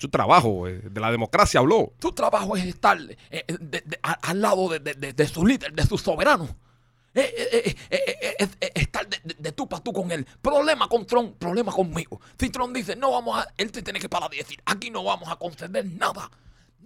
su 0.00 0.08
trabajo, 0.08 0.66
eh, 0.68 0.80
de 0.82 1.00
la 1.00 1.10
democracia 1.10 1.60
habló. 1.60 1.92
Tu 1.98 2.12
trabajo 2.12 2.56
es 2.56 2.64
estar 2.64 2.98
eh, 2.98 3.16
eh, 3.30 3.44
de- 3.48 3.80
de- 3.82 3.98
a- 4.02 4.12
al 4.30 4.40
lado 4.40 4.68
de, 4.70 4.78
de- 4.80 4.94
de- 4.94 5.12
de 5.12 5.28
su 5.28 5.44
líder, 5.46 5.72
de 5.74 5.84
su 5.84 5.98
soberano. 5.98 6.48
Eh, 7.14 7.34
eh, 7.52 7.76
eh, 7.90 8.72
estar 8.74 9.06
de, 9.08 9.18
de- 9.24 9.34
de 9.38 9.52
tú 9.52 9.68
para 9.68 9.82
tú 9.82 9.92
con 9.92 10.10
él. 10.12 10.26
Problema 10.40 10.88
con 10.88 11.06
Trump, 11.06 11.36
problema 11.38 11.72
conmigo. 11.72 12.20
Si 12.38 12.48
Trump 12.50 12.74
dice, 12.74 12.96
no 12.96 13.10
vamos 13.12 13.38
a. 13.38 13.46
Él 13.56 13.70
te 13.72 13.82
tiene 13.82 14.00
que 14.00 14.08
parar 14.08 14.32
y 14.32 14.38
decir, 14.38 14.60
aquí 14.64 14.90
no 14.90 15.02
vamos 15.04 15.28
a 15.28 15.36
conceder 15.36 15.84
nada. 15.86 16.30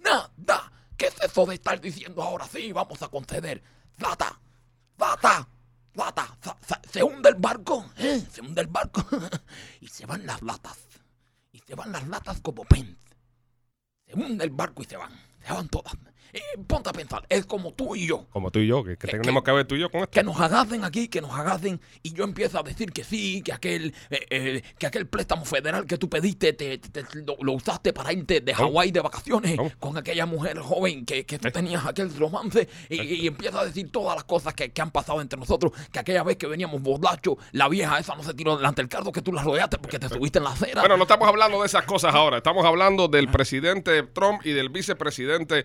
Nada. 0.03 0.73
¿Qué 0.97 1.07
es 1.07 1.21
eso 1.23 1.47
de 1.47 1.55
estar 1.55 1.81
diciendo 1.81 2.23
ahora 2.23 2.47
sí, 2.47 2.73
vamos 2.73 3.01
a 3.03 3.09
conceder? 3.09 3.63
Rata, 3.99 4.39
rata, 4.99 5.49
sa- 5.95 6.81
Se 6.91 7.03
hunde 7.03 7.29
el 7.31 7.35
barco, 7.37 7.85
¿eh? 7.97 8.21
Se 8.31 8.41
hunde 8.41 8.61
el 8.63 8.67
barco. 8.69 9.05
y 9.81 9.89
se 9.89 10.07
van 10.07 10.27
las 10.27 10.41
latas. 10.43 10.79
Y 11.53 11.59
se 11.61 11.75
van 11.75 11.93
las 11.93 12.07
latas 12.09 12.41
como 12.41 12.65
Pence. 12.65 12.97
Se 14.07 14.15
hunde 14.15 14.45
el 14.45 14.51
barco 14.51 14.83
y 14.83 14.87
se 14.87 14.97
van. 14.97 15.13
Se 15.47 15.53
van 15.53 15.69
todas. 15.69 15.95
Eh, 16.33 16.41
ponte 16.67 16.89
a 16.91 16.93
pensar, 16.93 17.25
es 17.29 17.47
como 17.47 17.73
tú 17.73 17.97
y 17.97 18.07
yo. 18.07 18.27
Como 18.31 18.51
tú 18.51 18.59
y 18.61 18.67
yo, 18.67 18.85
que, 18.85 18.97
que 18.97 19.07
¿Qué- 19.09 19.19
tenemos 19.19 19.43
que 19.43 19.53
ver 19.53 19.67
tú 19.67 19.75
y 19.75 19.81
yo 19.81 19.91
con 19.91 20.01
esto. 20.03 20.11
Que 20.13 20.23
nos 20.23 20.41
agaden 20.41 20.85
aquí, 20.85 21.09
que 21.09 21.21
nos 21.21 21.33
agaden, 21.33 21.81
y 22.03 22.13
yo 22.13 22.25
empiezo 22.25 22.59
a 22.59 22.63
decir 22.63 22.93
que 22.93 23.05
sí, 23.05 23.43
que 23.43 23.53
aquel, 23.53 23.95
eh, 24.11 24.27
eh, 24.31 24.63
que 24.79 24.87
aquel 24.87 25.07
préstamo 25.07 25.45
federal 25.45 25.87
que 25.87 25.99
tú 25.99 26.09
pediste, 26.09 26.53
te, 26.53 26.79
te- 26.79 27.03
te- 27.03 27.25
lo, 27.25 27.37
lo 27.41 27.53
usaste 27.53 27.93
para 27.93 28.13
irte 28.13 28.41
de 28.41 28.55
Hawái 28.55 28.91
de 28.93 29.01
vacaciones 29.01 29.57
¿Cómo? 29.57 29.71
con 29.79 29.97
aquella 29.99 30.27
mujer 30.27 30.59
joven 30.59 31.05
que, 31.05 31.25
que 31.27 31.39
tú 31.39 31.49
¿Eh? 31.49 31.53
tenías 31.53 31.85
aquel 31.87 32.15
romance, 32.17 32.69
y, 32.89 33.01
y 33.01 33.27
empiezo 33.27 33.59
a 33.59 33.65
decir 33.65 33.91
todas 33.91 34.15
las 34.15 34.25
cosas 34.25 34.55
que, 34.55 34.73
han 34.81 34.91
pasado 34.91 35.21
entre 35.21 35.39
nosotros, 35.39 35.73
que 35.93 35.99
aquella 35.99 36.23
vez 36.23 36.37
que 36.37 36.47
veníamos 36.47 36.81
borrachos, 36.81 37.37
la 37.53 37.69
vieja 37.69 37.99
esa 37.99 38.15
no 38.17 38.23
se 38.23 38.33
tiró 38.35 38.57
delante 38.57 38.81
del 38.83 38.89
carro, 38.89 39.13
que 39.13 39.21
tú 39.23 39.33
la 39.33 39.43
rodeaste 39.43 39.77
porque 39.79 39.99
te 39.99 40.09
subiste 40.09 40.39
en 40.39 40.45
la 40.45 40.51
acera. 40.53 40.81
Bueno, 40.81 40.97
no 40.97 41.03
estamos 41.03 41.29
hablando 41.29 41.61
de 41.61 41.67
esas 41.67 41.85
cosas 41.85 42.15
ahora. 42.15 42.39
Estamos 42.39 42.65
hablando 42.65 43.09
del 43.09 43.29
presidente 43.29 44.03
Trump 44.05 44.41
y 44.45 44.53
del 44.53 44.71
vicepresidente 44.71 45.65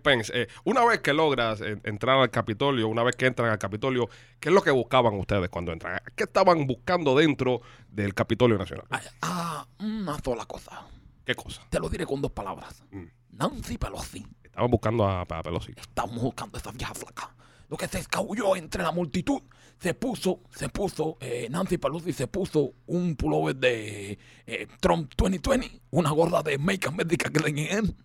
Mike 0.00 0.02
Pence. 0.02 0.32
Eh, 0.34 0.48
una 0.64 0.84
vez 0.84 1.00
que 1.00 1.12
logras 1.12 1.60
eh, 1.60 1.78
entrar 1.84 2.18
al 2.18 2.30
Capitolio, 2.30 2.88
una 2.88 3.02
vez 3.02 3.16
que 3.16 3.26
entran 3.26 3.50
al 3.50 3.58
Capitolio, 3.58 4.08
¿qué 4.38 4.48
es 4.48 4.54
lo 4.54 4.62
que 4.62 4.70
buscaban 4.70 5.14
ustedes 5.14 5.48
cuando 5.48 5.72
entran? 5.72 6.00
¿Qué 6.16 6.24
estaban 6.24 6.66
buscando 6.66 7.14
dentro 7.16 7.60
del 7.88 8.14
Capitolio 8.14 8.58
Nacional? 8.58 8.86
Ah, 8.90 9.00
ah, 9.22 9.66
una 9.80 10.18
sola 10.18 10.46
cosa. 10.46 10.86
¿Qué 11.24 11.34
cosa? 11.34 11.62
Te 11.70 11.78
lo 11.78 11.88
diré 11.88 12.06
con 12.06 12.20
dos 12.20 12.32
palabras. 12.32 12.82
Mm. 12.90 13.04
Nancy 13.32 13.78
Pelosi. 13.78 14.26
Estaban 14.42 14.70
buscando 14.70 15.06
a, 15.06 15.22
a 15.22 15.42
Pelosi. 15.42 15.72
Estamos 15.76 16.20
buscando 16.20 16.56
a 16.56 16.60
esa 16.60 16.72
vieja 16.72 16.94
flaca. 16.94 17.34
Lo 17.68 17.76
que 17.76 17.86
se 17.86 18.00
escabulló 18.00 18.56
entre 18.56 18.82
la 18.82 18.90
multitud, 18.90 19.40
se 19.78 19.94
puso, 19.94 20.40
se 20.50 20.68
puso, 20.68 21.16
eh, 21.20 21.46
Nancy 21.48 21.78
Pelosi 21.78 22.12
se 22.12 22.26
puso 22.26 22.74
un 22.86 23.14
pullover 23.14 23.54
de 23.54 24.18
eh, 24.44 24.66
Trump 24.80 25.12
2020, 25.16 25.80
una 25.90 26.10
gorra 26.10 26.42
de 26.42 26.58
Make 26.58 26.88
America 26.88 27.30
Great 27.32 27.46
Again, 27.46 27.96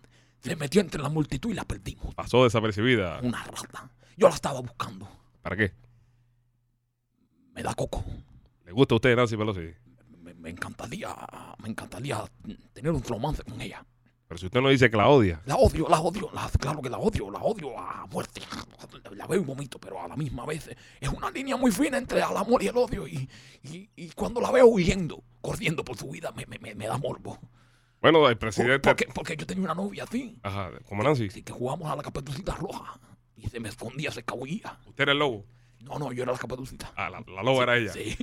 se 0.42 0.56
metió 0.56 0.80
entre 0.80 1.02
la 1.02 1.08
multitud 1.08 1.50
y 1.50 1.54
la 1.54 1.64
perdimos. 1.64 2.14
Pasó 2.14 2.44
desapercibida. 2.44 3.20
Una 3.22 3.42
rata. 3.44 3.90
Yo 4.16 4.28
la 4.28 4.34
estaba 4.34 4.60
buscando. 4.60 5.08
¿Para 5.42 5.56
qué? 5.56 5.72
Me 7.54 7.62
da 7.62 7.74
coco. 7.74 8.04
¿Le 8.64 8.72
gusta 8.72 8.94
a 8.94 8.96
usted 8.96 9.16
Nancy 9.16 9.36
Pelosi? 9.36 9.72
Me, 10.22 10.34
me 10.34 10.50
encantaría, 10.50 11.14
me 11.62 11.68
encantaría 11.68 12.22
tener 12.72 12.92
un 12.92 13.02
romance 13.02 13.42
con 13.42 13.60
ella. 13.60 13.84
Pero 14.28 14.38
si 14.38 14.46
usted 14.46 14.60
no 14.60 14.68
dice 14.70 14.90
que 14.90 14.96
la 14.96 15.08
odia. 15.08 15.40
La 15.46 15.54
odio, 15.54 15.86
la 15.88 16.00
odio, 16.00 16.28
la- 16.34 16.50
claro 16.58 16.82
que 16.82 16.90
la 16.90 16.98
odio, 16.98 17.30
la 17.30 17.38
odio 17.38 17.78
a 17.78 18.06
muerte. 18.06 18.42
La 19.12 19.26
veo 19.28 19.40
un 19.40 19.46
momento, 19.46 19.78
pero 19.78 20.02
a 20.02 20.08
la 20.08 20.16
misma 20.16 20.44
vez 20.44 20.68
es 21.00 21.08
una 21.08 21.30
línea 21.30 21.56
muy 21.56 21.70
fina 21.70 21.96
entre 21.96 22.18
el 22.18 22.24
amor 22.36 22.60
y 22.62 22.66
el 22.66 22.76
odio. 22.76 23.06
Y, 23.06 23.28
y- 23.62 23.88
y 23.94 24.08
cuando 24.10 24.40
la 24.40 24.50
veo 24.50 24.66
huyendo, 24.66 25.22
corriendo 25.40 25.84
por 25.84 25.96
su 25.96 26.10
vida, 26.10 26.32
me- 26.32 26.44
me- 26.46 26.74
me 26.74 26.86
da 26.86 26.98
morbo. 26.98 27.38
Bueno, 28.12 28.28
el 28.28 28.34
Por- 28.36 28.38
presidente. 28.38 28.78
porque, 28.88 29.06
porque 29.14 29.36
yo 29.36 29.46
tenía 29.46 29.64
una 29.64 29.74
novia 29.74 30.04
así, 30.04 30.38
Ajá, 30.42 30.70
como 30.88 31.02
Nancy. 31.02 31.26
así 31.26 31.42
que 31.42 31.52
jugamos 31.52 31.90
a 31.90 31.96
la 31.96 32.02
caperucita 32.02 32.54
roja. 32.54 32.98
Y 33.36 33.48
se 33.48 33.58
me 33.60 33.68
escondía, 33.68 34.10
se 34.10 34.20
escabullía. 34.20 34.78
Usted 34.86 35.02
era 35.02 35.12
el 35.12 35.18
lobo. 35.18 35.44
No, 35.80 35.98
no, 35.98 36.12
yo 36.12 36.22
era 36.22 36.32
la 36.32 36.38
caperucita. 36.38 36.92
Ah, 36.96 37.10
la, 37.10 37.22
la 37.32 37.42
loba 37.42 37.64
era 37.64 37.76
ella. 37.76 37.92
Sí. 37.92 38.16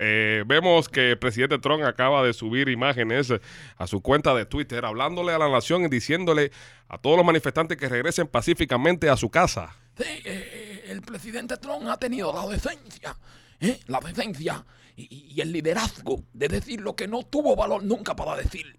Eh, 0.00 0.44
vemos 0.46 0.88
que 0.88 1.10
el 1.12 1.18
presidente 1.18 1.58
Trump 1.58 1.82
acaba 1.84 2.22
de 2.22 2.32
subir 2.32 2.68
imágenes 2.68 3.32
a 3.76 3.86
su 3.88 4.00
cuenta 4.00 4.32
de 4.34 4.46
Twitter 4.46 4.84
hablándole 4.84 5.32
a 5.32 5.38
la 5.38 5.48
nación 5.48 5.82
y 5.84 5.88
diciéndole 5.88 6.52
a 6.88 6.98
todos 6.98 7.16
los 7.16 7.26
manifestantes 7.26 7.76
que 7.76 7.88
regresen 7.88 8.28
pacíficamente 8.28 9.08
a 9.10 9.16
su 9.16 9.28
casa. 9.28 9.74
Sí, 9.96 10.04
eh, 10.24 10.84
el 10.88 11.00
presidente 11.02 11.56
Trump 11.56 11.88
ha 11.88 11.96
tenido 11.98 12.32
la 12.32 12.46
decencia, 12.46 13.16
¿eh? 13.58 13.80
la 13.88 13.98
decencia 13.98 14.64
y, 14.94 15.34
y 15.34 15.40
el 15.40 15.50
liderazgo 15.50 16.22
de 16.32 16.46
decir 16.46 16.80
lo 16.80 16.94
que 16.94 17.08
no 17.08 17.24
tuvo 17.24 17.56
valor 17.56 17.82
nunca 17.82 18.14
para 18.14 18.36
decir 18.36 18.76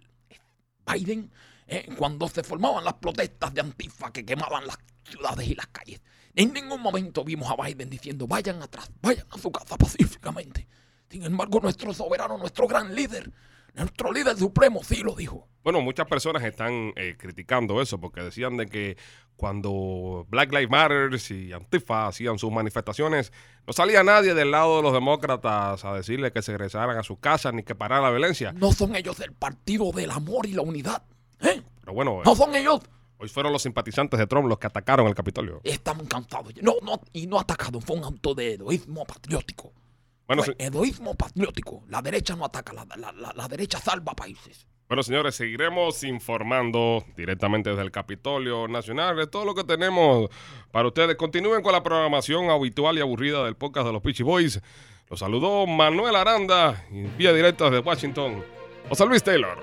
Biden 0.94 1.32
¿eh? 1.68 1.88
cuando 1.98 2.28
se 2.28 2.44
formaban 2.44 2.84
las 2.84 2.96
protestas 2.96 3.54
de 3.54 3.62
Antifa 3.62 4.12
que 4.12 4.26
quemaban 4.26 4.66
las 4.68 4.78
ciudades 5.04 5.48
y 5.48 5.56
las 5.56 5.68
calles. 5.68 6.02
En 6.36 6.54
ningún 6.54 6.82
momento 6.82 7.24
vimos 7.24 7.50
a 7.52 7.62
Biden 7.62 7.90
diciendo 7.90 8.28
vayan 8.28 8.62
atrás, 8.62 8.90
vayan 9.02 9.28
a 9.30 9.38
su 9.38 9.52
casa 9.52 9.78
pacíficamente. 9.78 10.68
Sin 11.10 11.24
embargo, 11.24 11.60
nuestro 11.60 11.94
soberano, 11.94 12.38
nuestro 12.38 12.68
gran 12.68 12.94
líder, 12.94 13.32
nuestro 13.76 14.12
líder 14.12 14.38
supremo 14.38 14.84
sí 14.84 15.02
lo 15.04 15.16
dijo. 15.16 15.48
Bueno, 15.64 15.82
muchas 15.82 16.08
personas 16.08 16.44
están 16.44 16.94
eh, 16.96 17.16
criticando 17.18 17.82
eso 17.82 18.00
porque 18.00 18.22
decían 18.22 18.58
de 18.58 18.66
que 18.68 18.98
cuando 19.36 20.26
Black 20.30 20.52
Lives 20.52 20.70
Matter 20.70 21.10
y 21.32 21.54
Antifa 21.54 22.08
hacían 22.08 22.38
sus 22.40 22.52
manifestaciones, 22.52 23.32
no 23.66 23.74
salía 23.74 24.04
nadie 24.04 24.34
del 24.34 24.52
lado 24.52 24.78
de 24.78 24.84
los 24.84 24.94
demócratas 24.94 25.86
a 25.86 25.94
decirle 25.94 26.32
que 26.32 26.42
se 26.42 26.52
regresaran 26.52 26.98
a 26.98 27.04
sus 27.04 27.20
casas 27.20 27.54
ni 27.54 27.64
que 27.64 27.76
pararan 27.76 28.04
la 28.04 28.10
violencia. 28.12 28.52
No 28.54 28.72
son 28.74 28.96
ellos 28.96 29.20
el 29.22 29.34
partido 29.34 29.92
del 29.92 30.12
amor 30.12 30.46
y 30.46 30.54
la 30.54 30.62
unidad. 30.62 31.04
¿eh? 31.42 31.62
Pero 31.82 31.94
bueno, 31.94 32.20
eh, 32.20 32.24
No 32.26 32.36
son 32.36 32.56
ellos. 32.56 32.82
hoy 33.18 33.30
fueron 33.30 33.54
los 33.54 33.62
simpatizantes 33.62 34.20
de 34.20 34.28
Trump 34.28 34.48
los 34.48 34.60
que 34.60 34.68
atacaron 34.68 35.08
el 35.08 35.16
Capitolio. 35.16 35.62
Estamos 35.64 36.08
cansados. 36.08 36.54
No, 36.62 36.74
no, 36.84 37.00
y 37.14 37.28
no 37.28 37.40
atacado, 37.40 37.80
fue 37.80 37.96
un 37.98 38.04
acto 38.06 38.34
de 38.34 38.54
egoísmo 38.56 39.06
patriótico. 39.06 39.72
Bueno, 40.30 40.44
Fue 40.44 40.56
se- 40.58 40.66
egoísmo 40.66 41.14
patriótico. 41.16 41.84
La 41.90 42.02
derecha 42.02 42.36
no 42.38 42.46
ataca, 42.46 42.72
la, 42.72 42.86
la- 42.96 43.12
la- 43.12 43.34
la 43.36 43.48
derecha 43.50 43.80
salva 43.80 44.14
países. 44.16 44.66
Bueno, 44.88 45.04
señores, 45.04 45.36
seguiremos 45.36 46.04
informando 46.04 47.04
directamente 47.18 47.70
desde 47.72 47.82
el 47.84 47.92
Capitolio 47.92 48.68
Nacional 48.68 49.18
de 49.18 49.28
todo 49.28 49.44
lo 49.46 49.54
que 49.54 49.64
tenemos 49.64 50.30
para 50.72 50.88
ustedes. 50.88 51.16
Continúen 51.16 51.62
con 51.62 51.74
la 51.74 51.84
programación 51.84 52.50
habitual 52.50 52.98
y 52.98 53.02
aburrida 53.02 53.44
del 53.44 53.56
podcast 53.56 53.88
de 53.88 53.94
los 53.94 54.02
Peachy 54.02 54.24
Boys. 54.24 54.62
Los 55.10 55.20
saludó 55.20 55.66
Manuel 55.68 56.16
Aranda, 56.16 56.86
y 56.92 57.02
vía 57.18 57.34
directa 57.34 57.66
desde 57.66 57.80
Washington. 57.80 58.44
José 58.88 59.06
Luis 59.08 59.24
Taylor. 59.24 59.58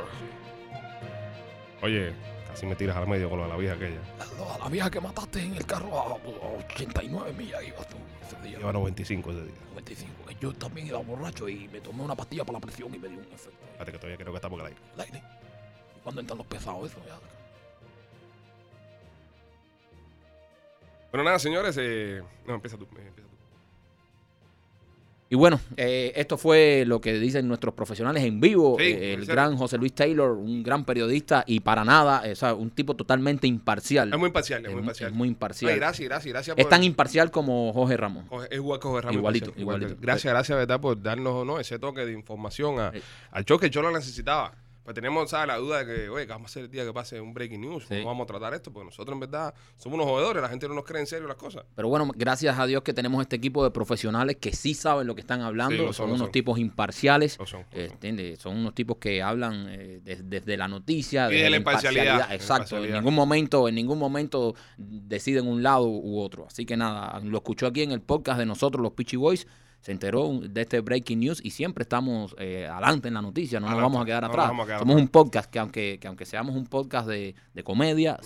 Oye, 1.82 2.12
casi 2.48 2.66
me 2.66 2.74
tiras 2.76 2.96
al 2.96 3.06
medio 3.06 3.28
con 3.28 3.38
lo 3.38 3.44
de 3.44 3.50
la 3.50 3.56
vieja 3.56 3.74
aquella. 3.74 4.00
La, 4.18 4.58
la 4.58 4.68
vieja 4.68 4.90
que 4.90 5.00
mataste 5.00 5.40
en 5.42 5.54
el 5.56 5.66
carro 5.66 5.98
a, 5.98 6.02
a 6.12 6.58
89 6.74 7.32
millas 7.32 7.62
ibas 7.66 7.88
tú 7.88 7.96
ese 8.26 8.36
día. 8.42 8.58
Lleva 8.58 8.72
95 8.72 9.30
ese 9.30 9.42
día. 9.44 9.54
95. 9.70 10.12
Yo 10.40 10.52
también 10.52 10.86
iba 10.86 10.98
borracho 10.98 11.48
y 11.48 11.68
me 11.68 11.80
tomé 11.80 12.02
una 12.02 12.14
pastilla 12.14 12.44
para 12.44 12.58
la 12.58 12.60
presión 12.60 12.94
y 12.94 12.98
me 12.98 13.08
dio 13.08 13.18
un 13.18 13.24
efecto. 13.32 13.58
Espérate 13.72 13.92
que 13.92 13.98
todavía 13.98 14.16
creo 14.18 14.32
que 14.32 14.36
está 14.36 14.48
por 14.50 14.60
el 14.60 14.66
aire. 14.66 14.78
al 14.94 15.00
aire. 15.00 15.22
Y 15.96 16.00
cuando 16.02 16.20
entran 16.20 16.38
los 16.38 16.46
pesados, 16.46 16.90
eso 16.90 17.00
ya. 17.06 17.18
Bueno, 21.12 21.24
nada, 21.24 21.38
señores. 21.38 21.76
eh, 21.80 22.22
no, 22.46 22.54
empieza 22.54 22.76
tú. 22.76 22.84
eh, 22.84 23.06
Empieza 23.06 23.28
tú. 23.28 23.36
Y 25.28 25.34
bueno, 25.34 25.58
eh, 25.76 26.12
esto 26.14 26.38
fue 26.38 26.84
lo 26.86 27.00
que 27.00 27.14
dicen 27.14 27.48
nuestros 27.48 27.74
profesionales 27.74 28.22
en 28.22 28.40
vivo. 28.40 28.76
Sí, 28.78 28.84
Eh, 28.84 29.14
el 29.14 29.26
gran 29.26 29.56
José 29.56 29.76
Luis 29.76 29.92
Taylor, 29.92 30.30
un 30.30 30.62
gran 30.62 30.84
periodista 30.84 31.42
y 31.48 31.58
para 31.60 31.84
nada, 31.84 32.22
eh, 32.28 32.32
o 32.32 32.36
sea, 32.36 32.54
un 32.54 32.70
tipo 32.70 32.94
totalmente 32.94 33.48
imparcial. 33.48 34.12
Es 34.12 34.18
muy 34.18 34.28
imparcial, 34.28 34.60
es 34.64 34.66
muy 34.70 34.74
mu- 34.76 34.80
imparcial. 34.82 35.10
es 35.10 35.16
muy 35.16 35.28
imparcial. 35.28 35.72
Ay, 35.72 35.78
gracias, 35.78 36.08
gracias, 36.08 36.32
gracias. 36.32 36.56
Es 36.58 36.64
por- 36.64 36.70
tan 36.70 36.84
imparcial 36.84 37.32
como 37.32 37.72
Jorge 37.72 37.96
Ramón. 37.96 38.26
Es 38.48 38.56
igual 38.56 38.78
que 38.78 38.86
Jorge 38.86 39.00
Ramos. 39.02 39.16
Igualito, 39.16 39.52
igualito. 39.56 39.86
igual. 39.92 40.00
Gracias, 40.00 40.32
gracias, 40.32 40.58
¿verdad? 40.58 40.80
Por 40.80 41.02
darnos 41.02 41.44
¿no? 41.44 41.58
ese 41.58 41.80
toque 41.80 42.06
de 42.06 42.12
información 42.12 42.78
a- 42.78 42.92
Sí. 42.92 43.00
al 43.32 43.44
show 43.44 43.58
que 43.58 43.68
yo 43.68 43.82
lo 43.82 43.90
necesitaba. 43.90 44.52
Pues 44.86 44.94
tenemos 44.94 45.28
¿sabes? 45.28 45.48
la 45.48 45.56
duda 45.56 45.84
de 45.84 45.94
que, 45.94 46.08
oye, 46.08 46.26
¿qué 46.26 46.32
vamos 46.32 46.48
a 46.48 46.50
hacer 46.52 46.62
el 46.64 46.70
día 46.70 46.84
que 46.84 46.92
pase 46.92 47.20
un 47.20 47.34
breaking 47.34 47.60
news? 47.60 47.82
Sí. 47.88 47.96
¿Cómo 47.96 48.06
vamos 48.06 48.24
a 48.24 48.26
tratar 48.28 48.54
esto? 48.54 48.72
Porque 48.72 48.86
nosotros 48.86 49.12
en 49.14 49.20
verdad 49.20 49.52
somos 49.76 49.96
unos 49.96 50.06
jodedores, 50.08 50.40
la 50.42 50.48
gente 50.48 50.68
no 50.68 50.74
nos 50.74 50.84
cree 50.84 51.00
en 51.00 51.06
serio 51.08 51.26
las 51.26 51.36
cosas. 51.36 51.64
Pero 51.74 51.88
bueno, 51.88 52.08
gracias 52.14 52.56
a 52.58 52.64
Dios 52.66 52.82
que 52.84 52.94
tenemos 52.94 53.20
este 53.20 53.34
equipo 53.36 53.64
de 53.64 53.72
profesionales 53.72 54.36
que 54.40 54.52
sí 54.52 54.74
saben 54.74 55.06
lo 55.08 55.14
que 55.16 55.20
están 55.22 55.40
hablando. 55.42 55.88
Sí, 55.88 55.92
son, 55.92 56.06
unos 56.10 56.20
son. 56.20 56.30
tipos 56.32 56.58
imparciales. 56.58 57.36
Son, 57.44 57.64
eh, 57.72 58.36
son. 58.38 58.56
unos 58.56 58.74
tipos 58.74 58.96
que 58.98 59.22
hablan 59.22 59.66
eh, 59.70 60.00
des- 60.04 60.30
desde 60.30 60.56
la 60.56 60.68
noticia, 60.68 61.26
Y 61.26 61.32
desde 61.32 61.44
de 61.44 61.50
la 61.50 61.56
imparcialidad, 61.56 62.32
Exacto. 62.32 62.54
imparcialidad. 62.76 62.88
En 62.90 62.94
ningún 63.02 63.14
momento, 63.14 63.68
en 63.68 63.74
ningún 63.74 63.98
momento 63.98 64.54
deciden 64.78 65.48
un 65.48 65.62
lado 65.64 65.86
u 65.88 66.20
otro. 66.20 66.46
Así 66.46 66.64
que 66.64 66.76
nada, 66.76 67.20
lo 67.24 67.38
escuchó 67.38 67.66
aquí 67.66 67.82
en 67.82 67.90
el 67.92 68.00
podcast 68.02 68.38
de 68.38 68.46
nosotros, 68.46 68.82
los 68.82 68.92
Pitchy 68.92 69.16
Boys. 69.16 69.46
Se 69.86 69.92
enteró 69.92 70.40
de 70.42 70.62
este 70.62 70.80
breaking 70.80 71.20
news 71.20 71.40
y 71.44 71.50
siempre 71.52 71.82
estamos 71.82 72.34
eh, 72.40 72.66
adelante 72.66 73.06
en 73.06 73.14
la 73.14 73.22
noticia, 73.22 73.60
no 73.60 73.70
nos 73.70 73.80
vamos 73.80 74.02
a 74.02 74.04
quedar 74.04 74.24
atrás. 74.24 74.48
vamos 74.48 74.64
a 74.64 74.66
quedar 74.66 74.80
Somos 74.80 74.94
atrás. 74.94 75.02
un 75.04 75.08
podcast 75.12 75.48
que 75.48 75.60
aunque, 75.60 75.98
que 76.00 76.08
aunque 76.08 76.26
seamos 76.26 76.56
un 76.56 76.66
podcast 76.66 77.06
de, 77.06 77.36
de 77.54 77.62
comedia, 77.62 78.18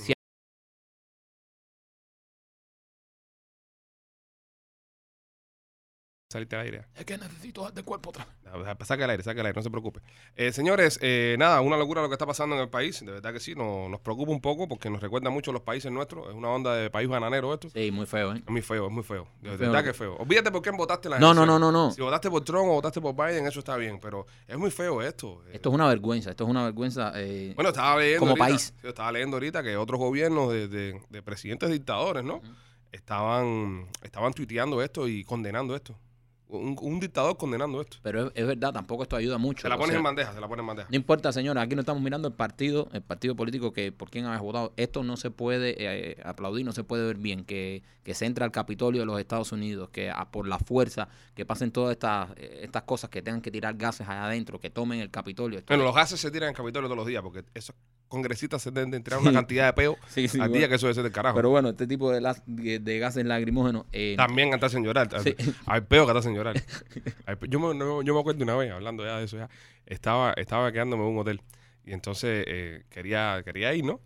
Saliste 6.30 6.54
al 6.54 6.62
aire. 6.62 6.86
Es 6.94 7.04
que 7.04 7.18
necesito 7.18 7.62
darte 7.62 7.82
cuerpo 7.82 8.10
otra 8.10 8.24
vez. 8.24 8.76
Saca 8.86 9.02
el 9.02 9.10
aire, 9.10 9.22
saca 9.24 9.40
el 9.40 9.46
aire, 9.46 9.56
no 9.58 9.62
se 9.64 9.70
preocupe. 9.70 9.98
Eh, 10.36 10.52
señores, 10.52 10.96
eh, 11.02 11.34
nada, 11.40 11.60
una 11.60 11.76
locura 11.76 12.02
lo 12.02 12.08
que 12.08 12.14
está 12.14 12.24
pasando 12.24 12.54
en 12.54 12.62
el 12.62 12.68
país. 12.68 13.00
De 13.04 13.10
verdad 13.10 13.32
que 13.32 13.40
sí, 13.40 13.56
nos, 13.56 13.90
nos 13.90 13.98
preocupa 14.00 14.30
un 14.30 14.40
poco 14.40 14.68
porque 14.68 14.88
nos 14.90 15.00
recuerda 15.02 15.28
mucho 15.30 15.50
a 15.50 15.54
los 15.54 15.62
países 15.64 15.90
nuestros. 15.90 16.28
Es 16.28 16.34
una 16.34 16.48
onda 16.50 16.76
de 16.76 16.88
país 16.88 17.08
bananero 17.08 17.52
esto. 17.52 17.68
sí, 17.70 17.90
muy 17.90 18.06
feo, 18.06 18.32
¿eh? 18.32 18.42
Es 18.46 18.48
muy 18.48 18.62
feo, 18.62 18.86
es 18.86 18.92
muy 18.92 19.02
feo. 19.02 19.26
De 19.40 19.48
Muy 19.48 19.58
verdad 19.58 19.72
feo. 19.74 19.82
que 19.82 19.90
es 19.90 19.96
feo. 19.96 20.16
Olvídate 20.18 20.52
por 20.52 20.62
quién 20.62 20.76
votaste 20.76 21.08
la 21.08 21.18
No, 21.18 21.34
no, 21.34 21.42
elecciones. 21.42 21.60
no, 21.62 21.72
no, 21.72 21.86
no. 21.88 21.90
Si 21.92 22.00
votaste 22.00 22.30
por 22.30 22.44
Trump 22.44 22.68
o 22.68 22.72
votaste 22.74 23.00
por 23.00 23.16
Biden, 23.16 23.44
eso 23.48 23.58
está 23.58 23.76
bien, 23.76 23.98
pero 23.98 24.24
es 24.46 24.56
muy 24.56 24.70
feo 24.70 25.02
esto. 25.02 25.42
Eh, 25.48 25.54
Esto 25.54 25.70
es 25.70 25.74
una 25.74 25.88
vergüenza, 25.88 26.30
esto 26.30 26.44
es 26.44 26.50
una 26.50 26.62
vergüenza. 26.62 27.10
eh, 27.16 27.54
Bueno, 27.56 27.70
estaba 27.70 27.98
leyendo 27.98 28.20
como 28.20 28.30
ahorita, 28.30 28.46
país. 28.46 28.72
yo 28.84 28.88
estaba 28.90 29.10
leyendo 29.10 29.34
ahorita 29.36 29.64
que 29.64 29.76
otros 29.76 29.98
gobiernos 29.98 30.52
de, 30.52 30.68
de- 30.68 31.02
de 31.10 31.22
presidentes 31.24 31.70
dictadores, 31.70 32.22
¿no? 32.22 32.40
Estaban, 32.92 33.88
estaban 34.02 34.32
tuiteando 34.32 34.80
esto 34.80 35.08
y 35.08 35.24
condenando 35.24 35.74
esto. 35.74 35.96
Un, 36.52 36.76
un 36.80 37.00
dictador 37.00 37.36
condenando 37.36 37.80
esto. 37.80 37.98
pero 38.02 38.26
es, 38.26 38.32
es 38.34 38.46
verdad, 38.46 38.72
tampoco 38.72 39.04
esto 39.04 39.16
ayuda 39.16 39.38
mucho. 39.38 39.62
Se 39.62 39.68
la 39.68 39.76
o 39.76 39.78
pones 39.78 39.90
sea, 39.92 39.98
en 39.98 40.04
bandeja, 40.04 40.32
se 40.34 40.40
la 40.40 40.48
pones 40.48 40.62
en 40.62 40.66
bandeja. 40.66 40.88
No 40.90 40.96
importa, 40.96 41.32
señora, 41.32 41.62
aquí 41.62 41.74
no 41.74 41.80
estamos 41.80 42.02
mirando 42.02 42.28
el 42.28 42.34
partido, 42.34 42.88
el 42.92 43.02
partido 43.02 43.36
político 43.36 43.72
que 43.72 43.92
por 43.92 44.10
quién 44.10 44.26
hayas 44.26 44.40
votado. 44.42 44.72
Esto 44.76 45.02
no 45.04 45.16
se 45.16 45.30
puede 45.30 45.74
eh, 45.78 46.16
aplaudir, 46.24 46.64
no 46.64 46.72
se 46.72 46.82
puede 46.84 47.06
ver 47.06 47.16
bien 47.16 47.44
que, 47.44 47.82
que 48.02 48.14
se 48.14 48.26
entre 48.26 48.44
al 48.44 48.50
Capitolio 48.50 49.00
de 49.02 49.06
los 49.06 49.20
Estados 49.20 49.52
Unidos, 49.52 49.90
que 49.90 50.10
a- 50.10 50.30
por 50.30 50.48
la 50.48 50.58
fuerza, 50.58 51.08
que 51.34 51.44
pasen 51.46 51.70
todas 51.70 51.92
estas, 51.92 52.30
eh, 52.36 52.60
estas 52.62 52.82
cosas, 52.82 53.10
que 53.10 53.22
tengan 53.22 53.40
que 53.42 53.50
tirar 53.50 53.74
gases 53.76 54.08
allá 54.08 54.24
adentro, 54.26 54.58
que 54.58 54.70
tomen 54.70 55.00
el 55.00 55.10
Capitolio. 55.10 55.58
Esto 55.58 55.68
Bueno, 55.72 55.84
es- 55.84 55.86
los 55.88 55.94
gases 55.94 56.20
se 56.20 56.30
tiran 56.30 56.48
en 56.48 56.54
Capitolio 56.54 56.88
todos 56.88 56.96
los 56.98 57.06
días 57.06 57.22
porque 57.22 57.44
esos 57.54 57.74
congresistas 58.08 58.60
se 58.60 58.72
deben 58.72 58.90
de 58.90 58.98
tirar 59.00 59.20
una 59.20 59.32
cantidad 59.32 59.66
de 59.66 59.72
peo 59.72 59.96
Sí, 60.08 60.26
sí, 60.26 60.38
al 60.40 60.48
bueno. 60.48 60.58
día 60.58 60.68
que 60.68 60.74
eso 60.74 60.86
debe 60.86 60.94
ser 60.94 61.04
del 61.04 61.12
carajo. 61.12 61.36
Pero 61.36 61.50
bueno, 61.50 61.68
este 61.68 61.86
tipo 61.86 62.10
de, 62.10 62.20
las- 62.20 62.42
de, 62.46 62.80
de 62.80 62.98
gases 62.98 63.24
lacrimógenos. 63.24 63.84
eh, 63.92 64.14
También 64.16 64.52
hacen 64.60 64.82
llorar. 64.84 65.08
Sí. 65.22 65.34
Hay 65.66 65.82
peo 65.82 66.06
que 66.06 66.18
hacen 66.18 66.34
llorar. 66.34 66.39
Pe- 67.38 67.48
yo, 67.48 67.60
me, 67.60 67.74
no- 67.74 68.02
yo 68.02 68.14
me 68.14 68.20
acuerdo 68.20 68.42
una 68.44 68.56
vez, 68.56 68.70
hablando 68.72 69.04
ya 69.04 69.18
de 69.18 69.24
eso, 69.24 69.36
ya, 69.38 69.48
estaba, 69.86 70.32
estaba 70.34 70.70
quedándome 70.72 71.04
en 71.04 71.10
un 71.10 71.18
hotel 71.18 71.40
y 71.84 71.92
entonces 71.92 72.44
eh, 72.48 72.84
quería, 72.90 73.42
quería 73.44 73.74
ir, 73.74 73.84
¿no? 73.84 74.00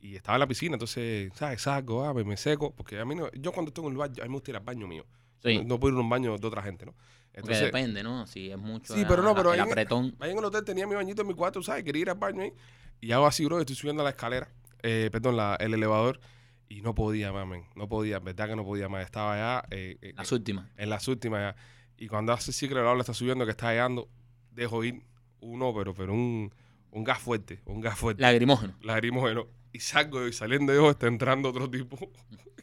Y 0.00 0.16
estaba 0.16 0.36
en 0.36 0.40
la 0.40 0.46
piscina, 0.46 0.74
entonces, 0.74 1.30
¿sabes? 1.34 1.60
Salgo, 1.62 2.04
ah, 2.04 2.14
me, 2.14 2.24
me 2.24 2.36
seco, 2.36 2.74
porque 2.74 2.98
a 2.98 3.04
mí 3.04 3.14
no, 3.14 3.30
yo 3.32 3.52
cuando 3.52 3.68
estoy 3.70 3.84
en 3.86 3.92
el 3.92 3.96
baño, 3.98 4.14
a 4.20 4.22
mí 4.24 4.28
me 4.28 4.34
gusta 4.34 4.50
ir 4.50 4.56
al 4.56 4.62
baño 4.64 4.86
mío. 4.86 5.04
Sí. 5.42 5.58
No, 5.58 5.64
no 5.64 5.80
puedo 5.80 5.94
ir 5.94 5.98
a 5.98 6.02
un 6.02 6.08
baño 6.08 6.36
de 6.38 6.46
otra 6.46 6.62
gente, 6.62 6.86
¿no? 6.86 6.94
porque 7.32 7.54
depende, 7.66 8.02
¿no? 8.02 8.26
Si 8.26 8.50
es 8.50 8.58
mucho. 8.58 8.92
Sí, 8.94 9.04
pero 9.08 9.22
no, 9.22 9.34
pero 9.34 9.52
ahí 9.52 9.60
en- 9.60 9.66
apretón. 9.66 10.16
Ahí 10.20 10.32
en 10.32 10.38
el 10.38 10.44
hotel 10.44 10.64
tenía 10.64 10.86
mi 10.86 10.94
bañito 10.94 11.22
en 11.22 11.28
mi 11.28 11.34
cuarto, 11.34 11.62
¿sabes? 11.62 11.84
Quería 11.84 12.02
ir 12.02 12.10
al 12.10 12.16
baño 12.18 12.42
ahí. 12.42 12.52
Y 13.00 13.12
hago 13.12 13.26
así, 13.26 13.44
bro, 13.44 13.60
estoy 13.60 13.76
subiendo 13.76 14.02
la 14.02 14.10
escalera, 14.10 14.48
eh, 14.82 15.08
perdón, 15.12 15.36
la- 15.36 15.56
el 15.60 15.72
elevador. 15.74 16.20
Y 16.68 16.82
no 16.82 16.94
podía, 16.94 17.32
mamen. 17.32 17.64
No 17.76 17.88
podía, 17.88 18.18
verdad 18.20 18.48
que 18.48 18.56
no 18.56 18.64
podía 18.64 18.88
más. 18.88 19.04
Estaba 19.04 19.36
ya 19.36 19.64
eh, 19.70 19.96
eh, 20.02 20.12
Las 20.16 20.30
últimas. 20.32 20.66
en 20.76 20.88
las 20.90 21.06
últimas 21.08 21.54
ya. 21.54 21.62
Y 22.00 22.08
cuando 22.08 22.32
hace 22.32 22.50
que 22.58 22.64
el 22.72 22.78
elevador 22.78 22.98
está 22.98 23.14
subiendo, 23.14 23.44
que 23.44 23.50
está 23.52 23.70
llegando, 23.70 24.08
dejo 24.50 24.82
ir 24.82 25.02
uno, 25.40 25.72
pero, 25.74 25.94
pero 25.94 26.14
un, 26.14 26.52
un 26.90 27.04
gas 27.04 27.18
fuerte, 27.18 27.60
un 27.66 27.80
gas 27.82 27.98
fuerte. 27.98 28.22
Lagrimógeno. 28.22 28.74
Lagrimógeno. 28.80 29.46
Y 29.72 29.80
salgo 29.80 30.26
y 30.26 30.32
saliendo 30.32 30.72
de 30.72 30.78
ojo 30.78 30.90
está 30.90 31.06
entrando 31.06 31.50
otro 31.50 31.70
tipo. 31.70 31.96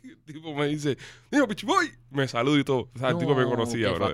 Y 0.03 0.11
el 0.11 0.17
tipo 0.23 0.53
me 0.53 0.67
dice, 0.67 0.97
dime, 1.31 1.47
pichiboy. 1.47 1.91
Me 2.11 2.27
saluda 2.27 2.59
y 2.59 2.63
todo. 2.63 2.89
O 2.95 2.99
sea, 2.99 3.09
el 3.09 3.17
tipo 3.17 3.35
me 3.35 3.43
No, 3.43 3.49
conocía, 3.49 3.91
bro. 3.91 4.11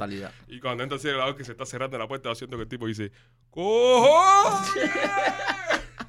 Y 0.48 0.60
cuando 0.60 0.82
entra 0.84 0.98
así 0.98 1.08
el 1.08 1.14
elevador 1.14 1.36
que 1.38 1.44
se 1.44 1.52
está 1.52 1.66
cerrando 1.66 1.98
la 1.98 2.08
puerta, 2.08 2.30
va 2.30 2.34
haciendo 2.34 2.58
que 2.58 2.64
el 2.64 2.70
tipo 2.70 2.88
dice, 2.88 3.12
¡Cojo! 3.50 4.60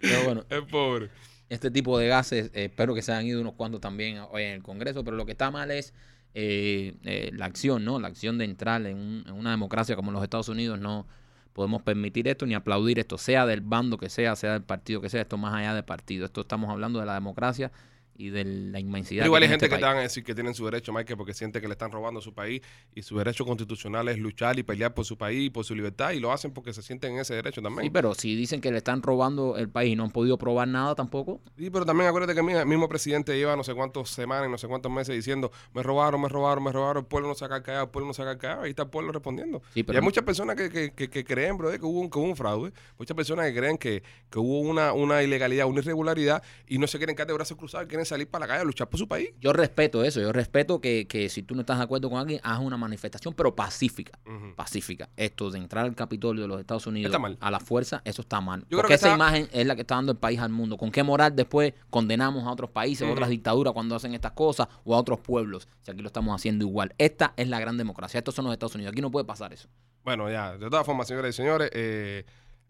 Pero 0.00 0.24
bueno, 0.24 0.44
Es 0.48 0.62
pobre. 0.62 1.10
este 1.48 1.70
tipo 1.70 1.96
de 1.98 2.08
gases, 2.08 2.46
eh, 2.54 2.64
espero 2.64 2.94
que 2.94 3.02
se 3.02 3.12
hayan 3.12 3.26
ido 3.26 3.40
unos 3.40 3.54
cuantos 3.54 3.80
también 3.80 4.18
hoy 4.30 4.42
en 4.42 4.52
el 4.52 4.62
Congreso, 4.62 5.04
pero 5.04 5.16
lo 5.16 5.24
que 5.26 5.32
está 5.32 5.50
mal 5.50 5.70
es 5.70 5.94
eh, 6.34 6.96
eh, 7.04 7.30
la 7.34 7.46
acción, 7.46 7.84
¿no? 7.84 7.98
La 8.00 8.08
acción 8.08 8.38
de 8.38 8.44
entrar 8.44 8.84
en, 8.86 8.96
un- 8.96 9.24
en 9.26 9.34
una 9.34 9.50
democracia 9.50 9.96
como 9.96 10.12
los 10.12 10.22
Estados 10.22 10.48
Unidos, 10.48 10.78
no 10.80 11.06
podemos 11.52 11.82
permitir 11.82 12.28
esto 12.28 12.46
ni 12.46 12.54
aplaudir 12.54 12.98
esto, 12.98 13.18
sea 13.18 13.44
del 13.46 13.60
bando 13.60 13.98
que 13.98 14.08
sea, 14.08 14.34
sea 14.36 14.52
del 14.54 14.62
partido 14.62 15.00
que 15.00 15.08
sea, 15.10 15.22
esto 15.22 15.36
más 15.38 15.54
allá 15.54 15.74
de 15.74 15.82
partido. 15.82 16.24
Esto 16.24 16.40
estamos 16.42 16.70
hablando 16.70 16.98
de 17.00 17.06
la 17.06 17.14
democracia 17.14 17.70
y 18.16 18.30
de 18.30 18.44
la 18.44 18.78
inmensidad. 18.80 19.20
Pero 19.20 19.28
igual 19.28 19.42
hay 19.42 19.48
gente 19.48 19.66
este 19.66 19.74
que 19.76 19.78
te 19.78 19.82
país. 19.82 19.92
van 19.94 19.98
a 19.98 20.02
decir 20.02 20.22
que 20.24 20.34
tienen 20.34 20.54
su 20.54 20.64
derecho, 20.64 20.92
Michael, 20.92 21.16
porque 21.16 21.34
siente 21.34 21.60
que 21.60 21.66
le 21.68 21.72
están 21.72 21.90
robando 21.90 22.20
su 22.20 22.34
país 22.34 22.60
y 22.94 23.02
su 23.02 23.16
derecho 23.18 23.44
constitucional 23.44 24.08
es 24.08 24.18
luchar 24.18 24.58
y 24.58 24.62
pelear 24.62 24.94
por 24.94 25.04
su 25.04 25.16
país 25.16 25.46
y 25.46 25.50
por 25.50 25.64
su 25.64 25.74
libertad 25.74 26.12
y 26.12 26.20
lo 26.20 26.32
hacen 26.32 26.52
porque 26.52 26.72
se 26.72 26.82
sienten 26.82 27.12
en 27.14 27.20
ese 27.20 27.34
derecho 27.34 27.62
también. 27.62 27.84
Sí, 27.84 27.90
pero 27.90 28.14
si 28.14 28.34
dicen 28.36 28.60
que 28.60 28.70
le 28.70 28.78
están 28.78 29.02
robando 29.02 29.56
el 29.56 29.68
país 29.68 29.92
y 29.92 29.96
no 29.96 30.04
han 30.04 30.10
podido 30.10 30.36
probar 30.38 30.68
nada 30.68 30.94
tampoco, 30.94 31.40
Sí, 31.56 31.70
pero 31.70 31.84
también 31.84 32.08
acuérdate 32.08 32.34
que 32.34 32.40
el 32.40 32.66
mismo 32.66 32.88
presidente 32.88 33.36
lleva 33.36 33.56
no 33.56 33.64
sé 33.64 33.74
cuántas 33.74 34.08
semanas, 34.08 34.50
no 34.50 34.58
sé 34.58 34.66
cuántos 34.68 34.90
meses 34.92 35.14
diciendo, 35.14 35.50
me 35.74 35.82
robaron, 35.82 36.20
me 36.20 36.28
robaron, 36.28 36.64
me 36.64 36.72
robaron, 36.72 37.02
el 37.02 37.06
pueblo 37.08 37.28
no 37.28 37.34
se 37.34 37.44
ha 37.44 37.48
callado, 37.48 37.84
el 37.84 37.90
pueblo 37.90 38.08
no 38.08 38.14
se 38.14 38.22
ha 38.22 38.36
callado, 38.36 38.62
ahí 38.62 38.70
está 38.70 38.82
el 38.84 38.90
pueblo 38.90 39.12
respondiendo. 39.12 39.62
Sí, 39.74 39.84
y 39.86 39.96
hay 39.96 40.02
muchas 40.02 40.24
personas 40.24 40.56
que, 40.56 40.68
que, 40.70 40.92
que, 40.92 41.08
que 41.10 41.24
creen, 41.24 41.56
brother, 41.56 41.78
que 41.78 41.86
hubo, 41.86 42.00
un, 42.00 42.10
que 42.10 42.18
hubo 42.18 42.26
un 42.26 42.36
fraude, 42.36 42.72
muchas 42.98 43.16
personas 43.16 43.46
que 43.46 43.56
creen 43.56 43.78
que, 43.78 44.02
que 44.30 44.38
hubo 44.38 44.60
una, 44.60 44.92
una 44.92 45.22
ilegalidad, 45.22 45.66
una 45.66 45.80
irregularidad 45.80 46.42
y 46.66 46.78
no 46.78 46.86
se 46.86 46.98
quieren 46.98 47.14
quedar 47.16 47.28
de 47.28 47.34
brazos 47.34 47.56
cruzados, 47.56 47.86
quieren 47.88 48.01
salir 48.04 48.28
para 48.28 48.44
la 48.44 48.48
calle 48.48 48.60
a 48.62 48.64
luchar 48.64 48.88
por 48.88 48.98
su 48.98 49.06
país. 49.08 49.30
yo 49.40 49.52
respeto 49.52 50.04
eso, 50.04 50.20
yo 50.20 50.32
respeto 50.32 50.80
que, 50.80 51.06
que 51.08 51.28
si 51.28 51.42
tú 51.42 51.54
no 51.54 51.60
estás 51.62 51.78
de 51.78 51.84
acuerdo 51.84 52.08
con 52.10 52.18
alguien, 52.18 52.40
haz 52.42 52.60
una 52.60 52.76
manifestación, 52.76 53.34
pero 53.34 53.54
pacífica. 53.54 54.18
Pacífica. 54.56 55.08
Esto 55.16 55.50
de 55.50 55.58
entrar 55.58 55.84
al 55.84 55.94
Capitolio 55.94 56.42
de 56.42 56.48
los 56.48 56.60
Estados 56.60 56.86
Unidos 56.86 57.14
a 57.40 57.50
la 57.50 57.60
fuerza, 57.60 58.02
eso 58.04 58.22
está 58.22 58.40
mal. 58.40 58.64
creo 58.68 58.78
Porque 58.80 58.88
que 58.88 58.94
esa 58.94 59.08
está- 59.08 59.16
imagen 59.16 59.48
es 59.52 59.66
la 59.66 59.74
que 59.74 59.82
está 59.82 59.94
dando 59.96 60.12
el 60.12 60.18
país 60.18 60.38
al 60.40 60.50
mundo. 60.50 60.76
¿Con 60.76 60.90
qué 60.90 61.02
moral 61.02 61.34
después 61.36 61.72
condenamos 61.90 62.44
a 62.46 62.50
otros 62.50 62.70
países, 62.70 63.02
a 63.02 63.04
Ujú. 63.06 63.12
otras 63.14 63.28
dictaduras 63.30 63.72
cuando 63.72 63.94
hacen 63.94 64.14
estas 64.14 64.32
cosas 64.32 64.68
o 64.84 64.94
a 64.94 64.98
otros 64.98 65.20
pueblos? 65.20 65.68
Si 65.82 65.90
aquí 65.90 66.00
lo 66.00 66.08
estamos 66.08 66.34
haciendo 66.34 66.64
igual. 66.64 66.94
Esta 66.98 67.32
es 67.36 67.48
la 67.48 67.58
gran 67.60 67.76
democracia. 67.76 68.18
Estos 68.18 68.34
son 68.34 68.44
los 68.44 68.52
Estados 68.52 68.74
Unidos. 68.74 68.92
Aquí 68.92 69.00
no 69.02 69.10
puede 69.10 69.24
pasar 69.24 69.52
eso. 69.52 69.68
Bueno, 70.04 70.30
ya, 70.30 70.56
de 70.58 70.68
todas 70.68 70.84
formas, 70.84 71.06
señores 71.06 71.34
y 71.34 71.36
señores, 71.36 71.70
eh, 71.72 72.24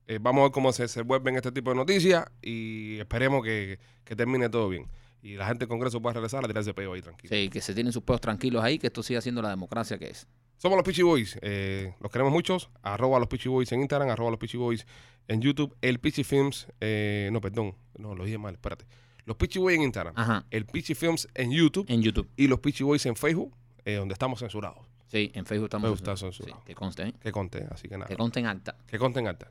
eh, 0.07 0.19
vamos 0.21 0.41
a 0.41 0.45
ver 0.45 0.53
cómo 0.53 0.73
se, 0.73 0.87
se 0.89 1.03
vuelven 1.03 1.37
este 1.37 1.51
tipo 1.53 1.71
de 1.71 1.77
noticias 1.77 2.25
y 2.43 2.99
esperemos 2.99 3.43
que, 3.43 3.79
que 4.05 4.15
termine 4.17 4.49
todo 4.51 4.69
bien. 4.69 4.87
Y 5.23 5.37
la 5.37 5.47
gente 5.47 5.61
del 5.61 5.69
Congreso 5.69 6.03
pueda 6.03 6.15
regresar 6.15 6.45
a 6.45 6.49
tirarse 6.49 6.75
peo 6.75 6.93
ahí 6.95 7.01
tranquilo. 7.03 7.35
Sí, 7.35 7.49
que 7.49 7.61
se 7.61 7.75
tienen 7.75 7.93
sus 7.93 8.03
peos 8.03 8.21
tranquilos 8.21 8.63
ahí, 8.63 8.79
que 8.79 8.89
esto 8.89 9.03
siga 9.03 9.21
siendo 9.21 9.41
la 9.41 9.51
democracia 9.51 9.97
que 9.99 10.09
es. 10.11 10.27
Somos 10.57 10.77
los 10.77 10.85
Peachy 10.85 11.03
Boys. 11.03 11.39
eh, 11.43 11.95
los 12.01 12.11
queremos 12.11 12.33
muchos. 12.33 12.71
Arroba 12.83 13.19
los 13.19 13.29
Peachy 13.29 13.49
Boys 13.49 13.71
en 13.73 13.81
Instagram, 13.81 14.11
arroba 14.11 14.31
los 14.31 14.39
Peachy 14.39 14.57
Boys 14.57 14.87
en 15.29 15.41
YouTube. 15.41 15.77
El 15.81 15.99
Peachy 16.01 16.25
Films, 16.25 16.67
eh, 16.81 17.31
no, 17.33 17.41
perdón, 17.41 17.77
no, 17.99 18.15
lo 18.15 18.25
dije 18.25 18.39
mal, 18.39 18.55
espérate. 18.55 18.85
Los 19.25 19.37
Peachy 19.37 19.61
Boys 19.61 19.77
en 19.77 19.83
Instagram, 19.83 20.15
Ajá, 20.17 20.45
el 20.51 20.67
Peachy 20.67 20.95
Films 20.95 21.29
en 21.35 21.53
YouTube 21.53 21.87
en 21.89 22.03
YouTube. 22.03 22.29
y 22.37 22.49
los 22.49 22.59
Peachy 22.59 22.83
Boys 22.83 23.07
en 23.07 23.15
Facebook, 23.15 23.55
eh, 23.85 23.95
donde 23.95 24.13
estamos 24.15 24.41
censurados. 24.41 24.85
Sí, 25.13 25.31
en 25.35 25.45
Facebook 25.45 25.67
estamos. 25.67 25.91
Facebook 26.01 26.09
está 26.19 26.33
Sí, 26.33 26.53
que 26.65 26.75
conste, 26.75 27.03
¿eh? 27.03 27.13
Que 27.21 27.31
conte, 27.33 27.67
así 27.71 27.87
que 27.87 27.99
nada. 27.99 28.09
Que 28.09 28.17
conste 28.17 28.41
en 28.41 28.47
acta. 28.47 28.77
Que 28.87 28.99
conte 28.99 29.21
en 29.21 29.27
alta. 29.29 29.39